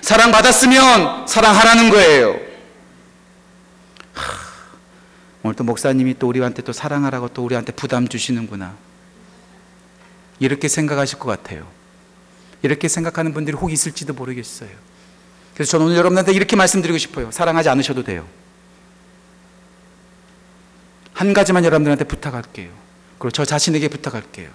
사랑받았으면 0.03 1.27
사랑하라는 1.27 1.91
거예요. 1.91 2.39
하, 4.15 4.33
오늘 5.43 5.57
또 5.57 5.65
목사님이 5.65 6.19
또 6.19 6.29
우리한테 6.29 6.63
또 6.63 6.73
사랑하라고 6.73 7.29
또 7.29 7.45
우리한테 7.45 7.73
부담 7.73 8.09
주시는구나. 8.09 8.77
이렇게 10.39 10.69
생각하실 10.69 11.19
것 11.19 11.29
같아요. 11.29 11.67
이렇게 12.63 12.89
생각하는 12.89 13.35
분들이 13.35 13.57
혹 13.57 13.73
있을지도 13.73 14.15
모르겠어요. 14.15 14.71
그래서 15.55 15.73
저는 15.73 15.87
오늘 15.87 15.97
여러분한테 15.99 16.33
이렇게 16.33 16.57
말씀드리고 16.57 16.97
싶어요. 16.99 17.31
사랑하지 17.31 17.69
않으셔도 17.69 18.05
돼요. 18.05 18.27
한 21.13 21.33
가지만 21.35 21.65
여러분들한테 21.65 22.05
부탁할게요. 22.05 22.71
그리고 23.19 23.31
저 23.31 23.45
자신에게 23.45 23.89
부탁할게요. 23.89 24.51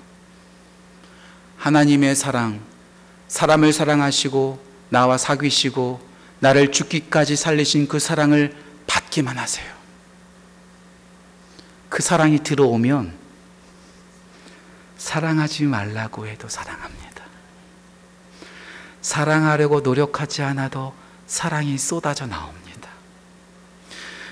하나님의 1.58 2.16
사랑, 2.16 2.60
사람을 3.28 3.74
사랑하시고 3.74 4.60
나와 4.90 5.18
사귀시고 5.18 6.00
나를 6.40 6.72
죽기까지 6.72 7.36
살리신 7.36 7.88
그 7.88 8.00
사랑을 8.00 8.56
받기만 8.88 9.38
하세요. 9.38 9.77
그 11.90 12.02
사랑이 12.02 12.44
들어오면 12.44 13.14
사랑하지 14.98 15.64
말라고 15.66 16.28
해도 16.28 16.50
사랑합니다. 16.50 17.24
사랑하려고 19.02 19.82
노력하지 19.82 20.42
않아도 20.42 20.94
사랑이 21.28 21.78
쏟아져 21.78 22.26
나옵니다. 22.26 22.90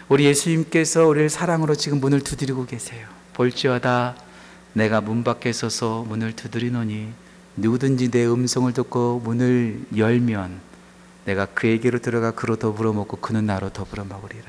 우리 0.10 0.26
예수님께서 0.26 1.06
우리를 1.08 1.30
사랑으로 1.30 1.76
지금 1.76 2.00
문을 2.00 2.22
두드리고 2.22 2.66
계세요. 2.66 3.08
볼지어다 3.34 4.16
내가 4.74 5.02
문 5.02 5.24
밖에 5.24 5.54
서서 5.54 6.04
문을 6.04 6.34
두드리노니 6.34 7.14
누구든지 7.58 8.12
내 8.12 8.26
음성을 8.26 8.72
듣고 8.74 9.22
문을 9.24 9.86
열면 9.96 10.60
내가 11.26 11.46
그에게로 11.46 12.00
들어가 12.00 12.32
그로 12.32 12.58
더불어 12.58 12.94
먹고 12.94 13.18
그는 13.18 13.46
나로 13.46 13.70
더불어 13.70 14.04
먹으리라. 14.04 14.46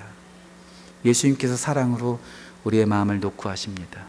예수님께서 1.05 1.57
사랑으로 1.57 2.19
우리의 2.67 2.87
마음을 2.87 3.21
놓고 3.21 3.49
하십니다. 3.49 4.07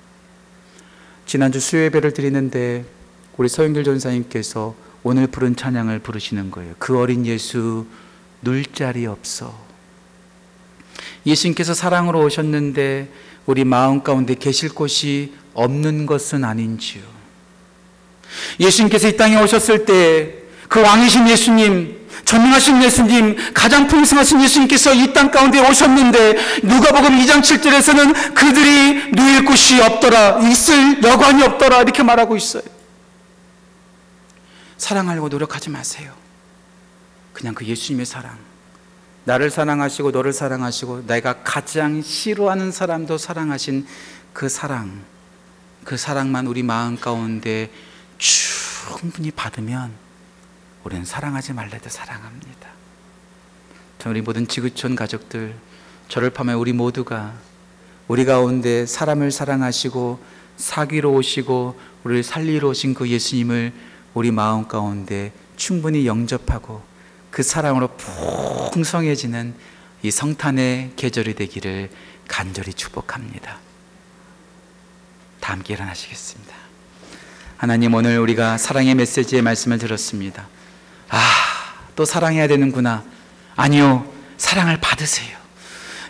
지난주 1.25 1.59
수요예배를 1.59 2.13
드리는데 2.13 2.85
우리 3.37 3.49
서영길 3.49 3.83
전사님께서 3.83 4.75
오늘 5.03 5.27
부른 5.27 5.55
찬양을 5.55 5.99
부르시는 5.99 6.51
거예요. 6.51 6.73
그 6.79 6.97
어린 6.99 7.25
예수 7.25 7.85
눌 8.41 8.65
자리 8.65 9.05
없어. 9.05 9.57
예수님께서 11.25 11.73
사랑으로 11.73 12.23
오셨는데 12.23 13.09
우리 13.45 13.63
마음 13.63 14.01
가운데 14.01 14.35
계실 14.35 14.69
곳이 14.73 15.33
없는 15.53 16.05
것은 16.05 16.43
아닌지요. 16.43 17.03
예수님께서 18.59 19.09
이 19.09 19.17
땅에 19.17 19.41
오셨을 19.41 19.85
때 19.85 20.47
그 20.67 20.81
왕이신 20.81 21.29
예수님, 21.29 22.06
전능하신 22.27 22.83
예수님, 22.83 23.37
가장 23.53 23.87
풍성하신 23.87 24.41
예수님께서 24.43 24.93
이 24.93 25.13
땅 25.13 25.31
가운데 25.31 25.59
오셨는데 25.65 26.35
누가복음 26.63 27.17
2장 27.19 27.41
7절에서는 27.41 28.35
그들이 28.35 29.11
누일 29.13 29.45
곳이 29.45 29.81
없더라, 29.81 30.39
있을 30.49 31.01
여관이 31.01 31.41
없더라 31.43 31.83
이렇게 31.83 32.03
말하고 32.03 32.35
있어요. 32.35 32.63
사랑하려고 34.77 35.29
노력하지 35.29 35.69
마세요. 35.69 36.13
그냥 37.31 37.55
그 37.55 37.65
예수님의 37.65 38.05
사랑. 38.05 38.37
나를 39.23 39.49
사랑하시고 39.49 40.11
너를 40.11 40.33
사랑하시고 40.33 41.07
내가 41.07 41.41
가장 41.43 42.01
싫어하는 42.01 42.73
사람도 42.73 43.17
사랑하신 43.17 43.87
그 44.33 44.49
사랑. 44.49 45.01
그 45.85 45.95
사랑만 45.95 46.47
우리 46.47 46.61
마음 46.61 46.99
가운데 46.99 47.71
충분히 48.17 49.31
받으면 49.31 50.06
우리는 50.87 51.03
사랑하지 51.03 51.51
말래도 51.51 51.89
사랑합니다. 51.89 52.69
저 53.99 54.09
우리 54.09 54.21
모든 54.21 54.47
지구촌 54.47 54.95
가족들, 54.95 55.53
저를 56.07 56.29
포함해 56.29 56.53
우리 56.53 56.71
모두가 56.71 57.33
우리 58.07 58.23
가운데 58.23 58.85
사람을 58.85 59.31
사랑하시고 59.31 60.23
사귀러 60.55 61.09
오시고 61.09 61.77
우리를 62.05 62.23
살리러 62.23 62.69
오신 62.69 62.93
그 62.93 63.09
예수님을 63.09 63.73
우리 64.13 64.31
마음 64.31 64.69
가운데 64.69 65.33
충분히 65.57 66.07
영접하고 66.07 66.81
그 67.31 67.43
사랑으로 67.43 67.89
풍성해지는 68.71 69.55
이 70.03 70.09
성탄의 70.09 70.93
계절이 70.95 71.35
되기를 71.35 71.89
간절히 72.29 72.73
축복합니다. 72.73 73.57
다 75.41 75.51
함께 75.51 75.73
일어나시겠습니다. 75.73 76.55
하나님 77.57 77.93
오늘 77.93 78.19
우리가 78.19 78.57
사랑의 78.57 78.95
메시지의 78.95 79.41
말씀을 79.41 79.79
들었습니다. 79.79 80.47
아, 81.09 81.19
또 81.95 82.05
사랑해야 82.05 82.47
되는구나. 82.47 83.03
아니요, 83.55 84.05
사랑을 84.37 84.79
받으세요. 84.79 85.36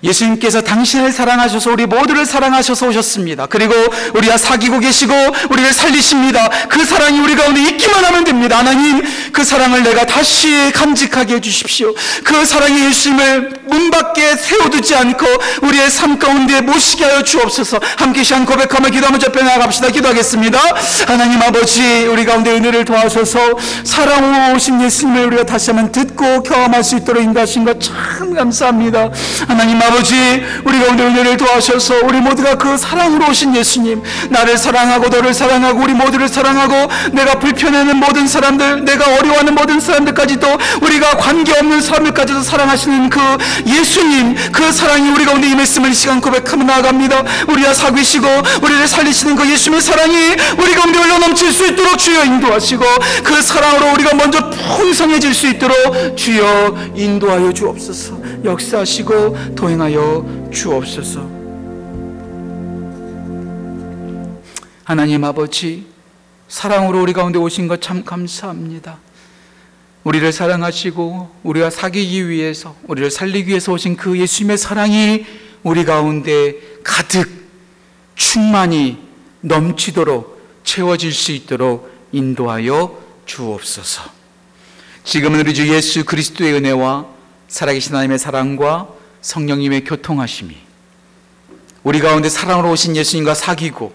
예수님께서 0.03 0.61
당신을 0.61 1.11
사랑하셔서 1.11 1.71
우리 1.71 1.85
모두를 1.85 2.25
사랑하셔서 2.25 2.87
오셨습니다. 2.87 3.47
그리고 3.47 3.73
우리와 4.13 4.37
사귀고 4.37 4.79
계시고 4.79 5.13
우리를 5.49 5.73
살리십니다. 5.73 6.49
그 6.69 6.85
사랑이 6.85 7.19
우리 7.19 7.35
가운데 7.35 7.61
있기만 7.61 8.05
하면 8.05 8.23
됩니다. 8.23 8.59
하나님, 8.59 9.01
그 9.31 9.43
사랑을 9.43 9.83
내가 9.83 10.05
다시 10.05 10.71
간직하게 10.73 11.35
해주십시오. 11.35 11.93
그 12.23 12.45
사랑의 12.45 12.85
예수님을 12.85 13.61
문 13.65 13.89
밖에 13.89 14.35
세워두지 14.35 14.95
않고 14.95 15.25
우리의 15.63 15.89
삶 15.89 16.19
가운데 16.19 16.61
모시게 16.61 17.03
하여 17.03 17.23
주옵소서. 17.23 17.79
함께 17.97 18.23
시한 18.23 18.45
고백하며 18.45 18.89
기도하며 18.89 19.17
접해 19.17 19.43
나갑시다. 19.43 19.89
기도하겠습니다. 19.89 20.59
하나님 21.07 21.41
아버지, 21.41 22.05
우리 22.07 22.25
가운데 22.25 22.51
은혜를 22.51 22.85
도와셔서 22.85 23.39
사랑으로 23.83 24.55
오신 24.55 24.81
예수님을 24.81 25.25
우리가 25.27 25.43
다시 25.45 25.71
한번 25.71 25.91
듣고 25.91 26.43
경험할 26.43 26.83
수 26.83 26.95
있도록 26.95 27.23
인도하신 27.23 27.65
것 27.65 27.77
참 27.87 28.33
감사합니다. 28.33 29.09
하나님 29.47 29.81
아버지 29.87 30.15
우리 30.65 30.79
가운데 30.79 31.03
은혜를 31.03 31.37
도와셔서 31.37 32.01
우리 32.03 32.19
모두가 32.19 32.55
그 32.55 32.77
사랑으로 32.77 33.29
오신 33.29 33.55
예수님 33.55 34.03
나를 34.29 34.57
사랑하고 34.57 35.07
너를 35.07 35.33
사랑하고 35.33 35.81
우리 35.81 35.93
모두를 35.93 36.27
사랑하고 36.27 36.91
내가 37.13 37.39
불편해하는 37.39 37.95
모든 37.97 38.27
사람들 38.27 38.83
내가 38.83 39.05
어려워하는 39.15 39.55
모든 39.55 39.79
사람들까지도 39.79 40.47
우리가 40.81 41.17
관계없는 41.17 41.81
사람들까지도 41.81 42.41
사랑하시는 42.41 43.09
그 43.09 43.19
예수님 43.65 44.35
그 44.51 44.71
사랑이 44.71 45.09
우리 45.09 45.23
가운데 45.23 45.47
임했음을 45.49 45.89
이 45.91 45.93
시간 45.93 46.19
고백하며 46.19 46.65
나아갑니다. 46.65 47.23
우리와 47.47 47.73
사귀시고 47.73 48.27
우리를 48.61 48.87
살리시는 48.87 49.35
그 49.35 49.49
예수님의 49.49 49.81
사랑이 49.81 50.35
우리 50.57 50.75
가운데 50.75 50.99
흘러 50.99 51.17
넘칠 51.19 51.51
수 51.53 51.65
있도록 51.65 51.97
주여 51.97 52.25
인도하시고 52.25 52.83
그 53.23 53.41
사랑으로 53.41 53.93
우리가 53.93 54.15
먼저 54.15 54.49
풍성해질 54.49 55.33
수 55.33 55.47
있도록 55.47 56.17
주여 56.17 56.91
인도하여 56.95 57.53
주옵소서 57.53 58.16
역사하시고 58.47 59.55
도행하여 59.55 60.49
주옵소서. 60.53 61.37
하나님 64.83 65.23
아버지, 65.23 65.85
사랑으로 66.47 67.01
우리 67.01 67.11
가운데 67.11 67.37
오신 67.37 67.67
것 67.67 67.81
참 67.81 68.05
감사합니다. 68.05 68.99
우리를 70.05 70.31
사랑하시고 70.31 71.29
우리와 71.43 71.69
사귀기 71.69 72.29
위해서 72.29 72.73
우리를 72.87 73.11
살리기 73.11 73.49
위해서 73.49 73.73
오신 73.73 73.97
그 73.97 74.17
예수님의 74.17 74.57
사랑이 74.57 75.25
우리 75.63 75.83
가운데 75.83 76.55
가득 76.83 77.29
충만히 78.15 78.97
넘치도록 79.41 80.61
채워질 80.63 81.11
수 81.11 81.33
있도록 81.33 81.91
인도하여 82.13 82.97
주옵소서. 83.25 84.03
지금은 85.03 85.41
우리 85.41 85.53
주 85.53 85.67
예수 85.67 86.05
그리스도의 86.05 86.53
은혜와 86.53 87.16
살아계신 87.47 87.93
하나님의 87.93 88.19
사랑과 88.19 88.87
성령님의 89.21 89.83
교통하심이 89.83 90.55
우리 91.83 91.99
가운데 91.99 92.29
사랑으로 92.29 92.71
오신 92.71 92.95
예수님과 92.95 93.33
사귀고 93.33 93.93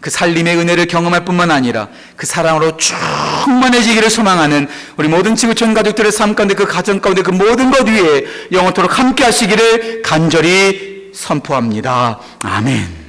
그 0.00 0.10
살림의 0.10 0.56
은혜를 0.56 0.86
경험할 0.86 1.24
뿐만 1.24 1.50
아니라 1.50 1.88
그 2.16 2.26
사랑으로 2.26 2.76
충만해지기를 2.76 4.10
소망하는 4.10 4.68
우리 4.96 5.08
모든 5.08 5.34
지구촌 5.34 5.74
가족들의 5.74 6.12
삶 6.12 6.34
가운데 6.34 6.54
그 6.54 6.66
가정 6.66 7.00
가운데 7.00 7.22
그 7.22 7.30
모든 7.30 7.70
것 7.70 7.86
위에 7.88 8.24
영원토록 8.52 8.98
함께 8.98 9.24
하시기를 9.24 10.02
간절히 10.02 11.10
선포합니다. 11.14 12.20
아멘. 12.40 13.07